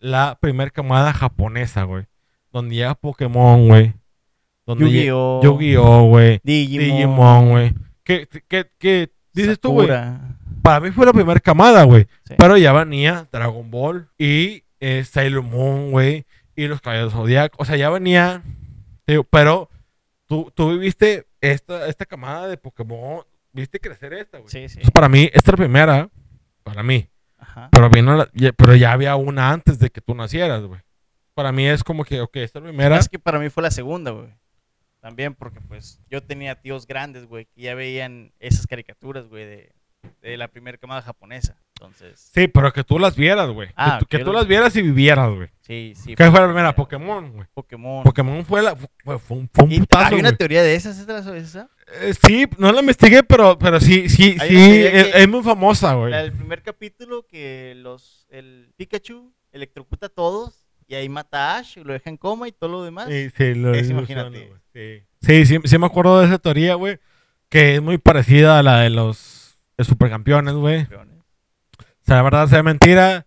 [0.00, 2.06] La primera camada japonesa, güey.
[2.50, 3.94] Donde llega Pokémon, güey.
[4.66, 5.42] Yu-Gi-Oh!
[5.44, 6.40] Yu-Gi-Oh, güey.
[6.42, 7.50] Digimon.
[7.50, 7.74] Güey.
[8.02, 9.88] ¿Qué, qué, qué dices tú, güey?
[10.68, 12.06] Para mí fue la primera camada, güey.
[12.24, 12.34] Sí.
[12.36, 16.26] Pero ya venía Dragon Ball y eh, Sailor Moon, güey.
[16.54, 17.54] Y los Caballeros Zodiac.
[17.58, 18.42] O sea, ya venía.
[19.06, 19.70] digo, pero
[20.26, 23.22] tú, tú viviste esta, esta camada de Pokémon.
[23.52, 24.50] Viste crecer esta, güey.
[24.50, 24.74] Sí, sí.
[24.74, 26.10] Entonces, para mí, esta es la primera.
[26.62, 27.08] Para mí.
[27.38, 27.68] Ajá.
[27.72, 30.80] Pero, vino la- ya, pero ya había una antes de que tú nacieras, güey.
[31.34, 32.98] Para mí es como que, ok, esta es la primera.
[32.98, 34.28] Es que para mí fue la segunda, güey.
[35.00, 39.72] También porque, pues, yo tenía tíos grandes, güey, que ya veían esas caricaturas, güey, de,
[40.20, 41.56] de la primera camada japonesa.
[41.74, 43.68] Entonces, Sí, pero que tú las vieras, güey.
[43.76, 45.48] Ah, que tú, que tú las- vieras y vivieras, güey.
[45.60, 46.14] sí, sí.
[46.16, 46.74] ¿Qué fue la primera?
[46.74, 47.46] Pokémon, güey.
[47.54, 48.02] Pokémon.
[48.02, 51.12] Pokémon fue la fue, fue un, fue un putazo, hay una teoría de esas, ¿esta
[51.12, 51.70] la sabes esa?
[52.00, 56.10] Eh, sí, no la investigué, pero, pero sí, sí, sí, es, muy famosa, güey.
[56.10, 61.58] La del primer capítulo que los el Pikachu electrocuta a todos y ahí mata a
[61.58, 63.08] Ash y lo deja en coma y todo lo demás.
[63.08, 64.50] Sí, sí, lo Es, imagínate.
[64.72, 65.02] Sí.
[65.20, 66.98] Sí, sí, sí me acuerdo de esa teoría, güey,
[67.48, 69.37] que es muy parecida a la de los
[69.78, 70.82] de supercampeones, güey.
[70.82, 73.26] O sea, la verdad sea mentira.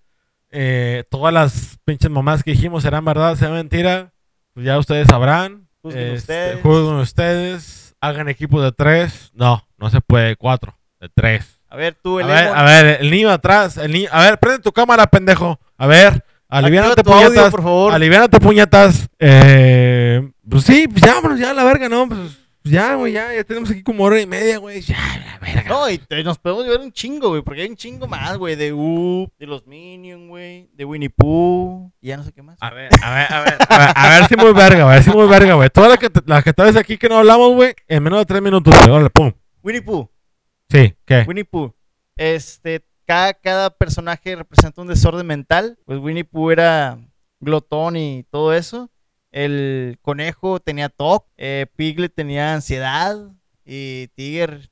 [0.51, 4.11] eh, todas las pinches mamás que dijimos eran verdad, sea mentira.
[4.53, 5.67] Pues ya ustedes sabrán.
[5.81, 6.61] Juzguen Este, ustedes.
[6.61, 7.95] Juzguen ustedes.
[8.01, 9.31] Hagan equipo de tres.
[9.33, 10.77] No, no se puede cuatro.
[10.99, 11.59] De tres.
[11.69, 13.77] A ver, tú, A el ver, Lemon, a ver, el niño atrás.
[13.77, 15.57] El niño, a ver, prende tu cámara, pendejo.
[15.77, 17.51] A ver, aliviánate tu audio, puñetas.
[17.51, 17.93] por favor.
[17.93, 19.07] Aliviánate puñetas.
[19.19, 22.09] Eh, pues sí, pues ya, vámonos ya a la verga, ¿no?
[22.09, 22.19] Pues
[22.63, 24.81] ya, güey, ya, ya tenemos aquí como hora y media, güey.
[24.81, 25.69] Ya, la verga.
[25.69, 28.55] No, y te- nos podemos llevar un chingo, güey, porque hay un chingo más, güey,
[28.55, 32.57] de Up, de los Minions, güey, de Winnie Pooh, y ya no sé qué más.
[32.61, 35.03] A ver, a ver, a ver, a ver, a ver si muy verga, a ver
[35.03, 35.69] si muy verga, güey.
[35.69, 38.25] Todas las que, las que tal vez aquí que no hablamos, güey, en menos de
[38.25, 38.89] tres minutos, güey.
[38.93, 39.31] Órale, pum.
[39.63, 40.09] Winnie Pooh,
[40.69, 41.23] Sí, ¿qué?
[41.27, 41.73] Winnie Pooh.
[42.15, 45.77] Este, cada, cada personaje representa un desorden mental.
[45.85, 46.97] Pues Winnie Pooh era
[47.39, 48.89] glotón y todo eso.
[49.31, 53.15] El conejo tenía TOC, eh, Piglet tenía ansiedad
[53.65, 54.69] y Tiger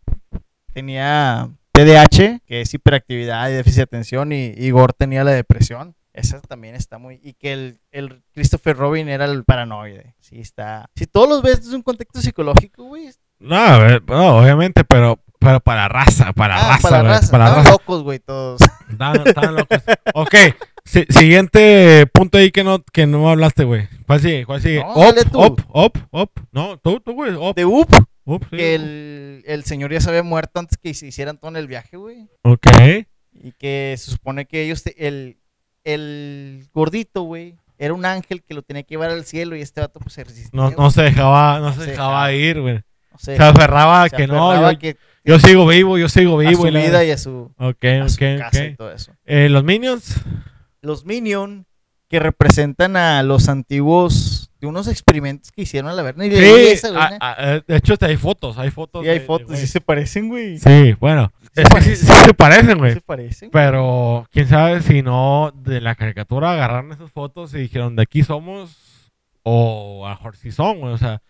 [0.73, 5.95] tenía TDAH, que es hiperactividad y déficit de atención, y Igor tenía la depresión.
[6.11, 7.19] Esa también está muy...
[7.23, 10.15] Y que el, el Christopher Robin era el paranoide.
[10.19, 10.89] Sí, está...
[10.95, 13.09] Si todos los ves desde un contexto psicológico, güey.
[13.39, 17.31] No, a ver, no, obviamente, pero, pero para raza, para Ah, raza, para raza.
[17.31, 17.71] para Estaban raza.
[17.71, 18.59] locos, güey, todos.
[18.89, 19.77] Estaban- estaban locos.
[20.15, 20.35] Ok,
[20.91, 23.87] si- siguiente punto ahí que no, que no hablaste, güey.
[24.07, 24.45] ¿Cuál sigue?
[24.45, 24.79] ¿Cuál sigue?
[24.79, 24.93] No,
[25.35, 26.29] up, up, up.
[26.51, 27.33] No, tú, tú, güey.
[27.35, 27.87] Up, De Up,
[28.25, 28.57] up, sí.
[28.57, 31.67] que el, el señor ya se había muerto antes que se hicieran todo en el
[31.67, 32.27] viaje, güey.
[32.43, 32.67] Ok.
[33.33, 35.37] Y que se supone que ellos, te- el,
[35.83, 39.81] el gordito, güey, era un ángel que lo tenía que llevar al cielo y este
[39.81, 40.49] vato pues se resistía.
[40.53, 42.33] No, no se dejaba, no se se dejaba dejaba.
[42.33, 42.75] ir, güey.
[43.11, 46.61] No Se aferraba a que no, yo, que- yo sigo vivo, yo sigo a vivo.
[46.63, 48.77] su y la- vida y a su, Ok, a su ok, casa y ok.
[48.77, 49.13] todo eso.
[49.25, 50.15] Eh, Los Minions.
[50.81, 51.65] Los Minion,
[52.09, 56.25] que representan a los antiguos, de unos experimentos que hicieron a la verga.
[56.25, 56.37] Y Sí,
[56.71, 57.17] esa, ah, ¿no?
[57.21, 59.03] ah, eh, de hecho, hay fotos, hay fotos.
[59.03, 60.57] Sí, hay de- fotos, de- sí se parecen, güey.
[60.59, 61.31] Sí, bueno.
[61.55, 61.95] Se Es que sí, parecen.
[62.07, 62.93] sí se parecen, Sí güey.
[62.93, 63.49] se parecen.
[63.51, 68.23] Pero quién sabe si no de la caricatura agarraron esas fotos y dijeron de aquí
[68.23, 69.11] somos
[69.43, 70.93] o a sí son, güey.
[70.93, 71.21] O sea,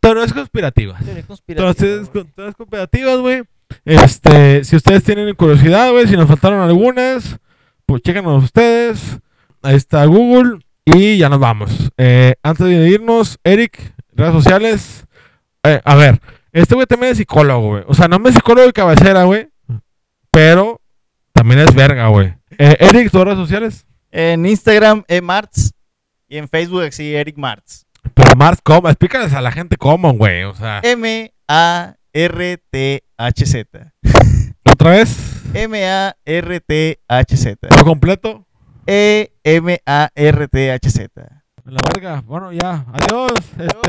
[0.00, 1.04] teorías conspirativas.
[1.04, 2.24] Teoría conspirativa, Entonces, güey.
[2.24, 3.42] con teorías conspirativas, güey.
[3.84, 7.38] Este, si ustedes tienen curiosidad, güey, si nos faltaron algunas,
[7.88, 9.18] pues chécanos ustedes.
[9.62, 11.90] Ahí está Google y ya nos vamos.
[11.96, 15.06] Eh, antes de irnos, Eric, redes sociales.
[15.62, 16.20] Eh, a ver,
[16.52, 17.84] este güey también es psicólogo, güey.
[17.88, 19.48] O sea, no es psicólogo de cabecera, güey.
[20.30, 20.82] Pero
[21.32, 22.34] también es verga, güey.
[22.58, 23.86] Eh, Eric, tus redes sociales.
[24.10, 25.70] En Instagram, E Martz.
[26.28, 27.86] Y en Facebook, sí, Eric Martz.
[28.12, 28.90] Pero Mars, ¿cómo?
[28.90, 30.44] Explícales a la gente cómo, güey.
[30.44, 31.94] O sea, M-A-R-T-H-Z.
[34.70, 35.37] otra vez.
[35.54, 36.98] M-A-R-T-H-Z.
[37.68, 38.46] Por completo.
[38.86, 41.10] E E-M-A-R-T-H-Z.
[41.64, 42.22] La verga.
[42.26, 42.86] Bueno, ya.
[42.92, 43.32] Adiós.
[43.58, 43.82] Adiós.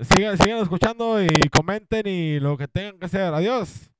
[0.00, 3.34] Este, sigan, sigan escuchando y comenten y lo que tengan que hacer.
[3.34, 3.90] Adiós.